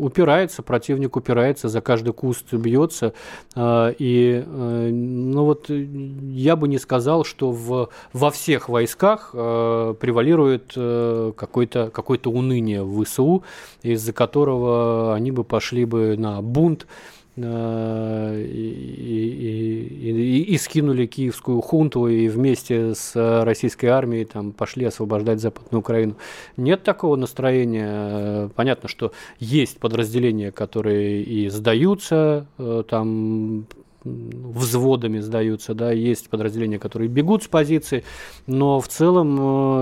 упирается, 0.00 0.62
противник 0.62 1.16
упирается, 1.16 1.68
за 1.68 1.80
каждый 1.80 2.12
куст 2.12 2.52
бьется. 2.52 3.14
А, 3.54 3.94
и, 3.98 4.44
э, 4.44 4.90
ну 4.90 5.44
вот, 5.44 5.70
я 5.70 6.56
бы 6.56 6.68
не 6.68 6.78
сказал, 6.78 7.24
что 7.24 7.50
в, 7.50 7.88
во 8.12 8.30
всех 8.30 8.68
войсках 8.68 9.30
э, 9.32 9.94
превалирует 9.98 10.72
э, 10.76 11.32
какое-то 11.36 11.90
какое 11.90 12.18
уныние 12.24 12.82
в 12.82 13.04
ВСУ, 13.04 13.44
из-за 13.82 14.12
которого 14.12 15.14
они 15.14 15.30
бы 15.30 15.44
пошли 15.44 15.84
бы 15.84 16.16
на 16.16 16.42
бунт, 16.42 16.86
и, 17.44 18.42
и, 20.00 20.10
и, 20.10 20.42
и 20.54 20.58
скинули 20.58 21.06
киевскую 21.06 21.60
хунту 21.60 22.08
и 22.08 22.28
вместе 22.28 22.94
с 22.94 23.44
российской 23.44 23.86
армией 23.86 24.24
там 24.24 24.52
пошли 24.52 24.84
освобождать 24.84 25.40
Западную 25.40 25.80
Украину. 25.80 26.16
Нет 26.56 26.82
такого 26.82 27.16
настроения. 27.16 28.48
Понятно, 28.54 28.88
что 28.88 29.12
есть 29.38 29.78
подразделения, 29.78 30.52
которые 30.52 31.22
и 31.22 31.48
сдаются, 31.48 32.46
э, 32.58 32.82
там 32.88 33.66
взводами 34.04 35.18
сдаются, 35.18 35.74
да, 35.74 35.90
есть 35.92 36.30
подразделения, 36.30 36.78
которые 36.78 37.08
бегут 37.08 37.42
с 37.42 37.48
позиции, 37.48 38.04
но 38.46 38.80
в 38.80 38.88
целом 38.88 39.36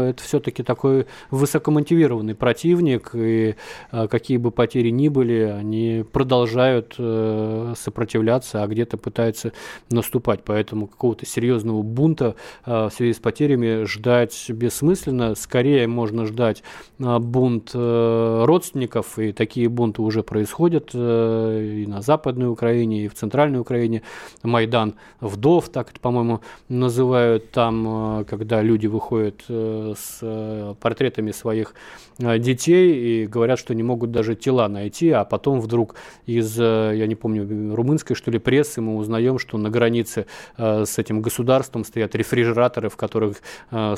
э, 0.05 0.11
это 0.11 0.23
все-таки 0.23 0.63
такой 0.63 1.07
высокомотивированный 1.31 2.35
противник, 2.35 3.11
и 3.15 3.57
э, 3.93 4.09
какие 4.09 4.39
бы 4.39 4.51
потери 4.51 4.89
ни 4.91 5.09
были, 5.09 5.41
они 5.41 6.05
продолжают 6.11 6.95
э, 6.99 7.75
сопротивляться, 7.77 8.63
а 8.63 8.67
где-то 8.67 8.97
пытаются 8.97 9.53
наступать, 9.91 10.41
поэтому 10.45 10.87
какого-то 10.87 11.27
серьезного 11.27 11.83
бунта 11.83 12.37
в 12.65 12.91
связи 12.91 13.13
с 13.13 13.19
потерями 13.19 13.85
ждать 13.85 14.47
бессмысленно, 14.49 15.35
скорее 15.35 15.87
можно 15.87 16.27
ждать 16.27 16.63
бунт 16.99 17.71
родственников, 17.75 19.19
и 19.19 19.33
такие 19.33 19.69
бунты 19.69 20.03
уже 20.03 20.23
происходят 20.23 20.91
и 20.95 21.85
на 21.87 22.01
Западной 22.01 22.49
Украине, 22.49 23.05
и 23.05 23.09
в 23.09 23.15
Центральной 23.15 23.61
Украине, 23.61 24.03
Майдан 24.43 24.95
вдов, 25.21 25.69
так 25.69 25.91
это, 25.91 26.01
по-моему, 26.01 26.41
называют 26.69 27.51
там, 27.51 28.21
э, 28.21 28.25
когда 28.25 28.63
люди 28.63 28.87
выходят 28.87 29.43
э, 29.49 29.95
с 29.97 30.19
э, 30.23 30.75
портретами 30.81 31.31
своих 31.33 31.75
детей 32.19 33.25
и 33.25 33.27
говорят, 33.27 33.59
что 33.59 33.75
не 33.75 33.83
могут 33.83 34.11
даже 34.11 34.35
тела 34.35 34.69
найти, 34.69 35.11
а 35.11 35.25
потом 35.27 35.61
вдруг 35.61 35.97
из, 36.25 36.59
я 36.59 37.07
не 37.07 37.15
помню, 37.15 37.75
румынской, 37.75 38.17
что 38.17 38.31
ли, 38.31 38.39
прессы 38.39 38.81
мы 38.81 38.97
узнаем, 38.97 39.39
что 39.39 39.59
на 39.59 39.69
границе 39.69 40.25
с 40.57 40.99
этим 40.99 41.21
государством 41.21 41.85
стоят 41.85 42.15
рефрижераторы, 42.15 42.89
в 42.89 42.97
которых 42.97 43.43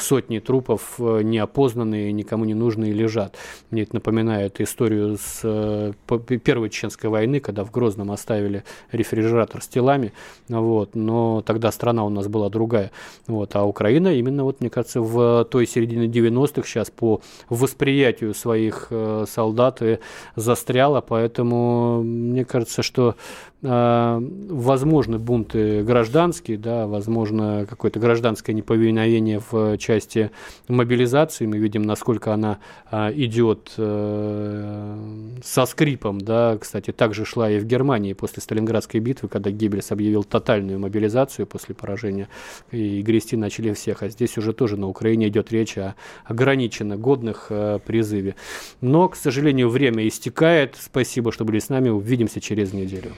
сотни 0.00 0.40
трупов 0.40 0.98
неопознанные, 0.98 2.10
никому 2.10 2.44
не 2.44 2.54
нужные 2.54 2.92
лежат. 2.92 3.36
Мне 3.70 3.82
это 3.82 3.94
напоминает 3.94 4.60
историю 4.60 5.16
с 5.16 5.94
Первой 6.42 6.70
Чеченской 6.70 7.10
войны, 7.10 7.38
когда 7.38 7.62
в 7.62 7.70
Грозном 7.70 8.10
оставили 8.10 8.64
рефрижератор 8.90 9.62
с 9.62 9.68
телами, 9.68 9.97
руками, 9.98 10.12
вот, 10.48 10.94
но 10.94 11.42
тогда 11.42 11.72
страна 11.72 12.04
у 12.04 12.08
нас 12.08 12.28
была 12.28 12.48
другая, 12.48 12.90
вот, 13.26 13.54
а 13.56 13.64
Украина 13.64 14.08
именно, 14.14 14.44
вот, 14.44 14.60
мне 14.60 14.70
кажется, 14.70 15.00
в 15.00 15.44
той 15.44 15.66
середине 15.66 16.06
90-х 16.06 16.66
сейчас 16.66 16.90
по 16.90 17.20
восприятию 17.48 18.34
своих 18.34 18.88
э, 18.90 19.24
солдат 19.28 19.82
и 19.82 19.98
застряла, 20.36 21.00
поэтому 21.00 22.02
мне 22.02 22.44
кажется, 22.44 22.82
что 22.82 23.16
э, 23.62 24.20
возможны 24.50 25.18
бунты 25.18 25.82
гражданские, 25.82 26.58
да, 26.58 26.86
возможно 26.86 27.66
какое-то 27.68 28.00
гражданское 28.00 28.54
неповиновение 28.54 29.40
в 29.50 29.76
части 29.78 30.30
мобилизации, 30.68 31.46
мы 31.46 31.58
видим, 31.58 31.82
насколько 31.82 32.32
она 32.32 32.58
э, 32.90 33.12
идет 33.14 33.72
э, 33.76 34.96
со 35.42 35.66
скрипом, 35.66 36.20
да, 36.20 36.56
кстати, 36.58 36.92
также 36.92 37.24
шла 37.24 37.50
и 37.50 37.58
в 37.58 37.64
Германии 37.64 38.12
после 38.12 38.42
Сталинградской 38.42 39.00
битвы, 39.00 39.28
когда 39.28 39.50
Геббельс 39.50 39.87
объявил 39.92 40.24
тотальную 40.24 40.78
мобилизацию 40.78 41.46
после 41.46 41.74
поражения, 41.74 42.28
и 42.70 43.02
грести 43.02 43.36
начали 43.36 43.72
всех. 43.72 44.02
А 44.02 44.08
здесь 44.08 44.38
уже 44.38 44.52
тоже 44.52 44.76
на 44.76 44.88
Украине 44.88 45.28
идет 45.28 45.52
речь 45.52 45.78
о 45.78 45.94
ограниченно 46.24 46.96
годных 46.96 47.46
э, 47.50 47.78
призыве. 47.84 48.34
Но, 48.80 49.08
к 49.08 49.16
сожалению, 49.16 49.68
время 49.68 50.06
истекает. 50.06 50.76
Спасибо, 50.78 51.32
что 51.32 51.44
были 51.44 51.58
с 51.58 51.68
нами. 51.68 51.88
Увидимся 51.88 52.40
через 52.40 52.72
неделю. 52.72 53.12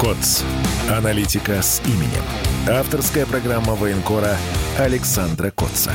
КОЦ. 0.00 0.44
Аналитика 0.90 1.62
с 1.62 1.80
именем. 1.86 2.24
Авторская 2.68 3.26
программа 3.26 3.74
военкора 3.74 4.36
Александра 4.78 5.50
Котца. 5.50 5.92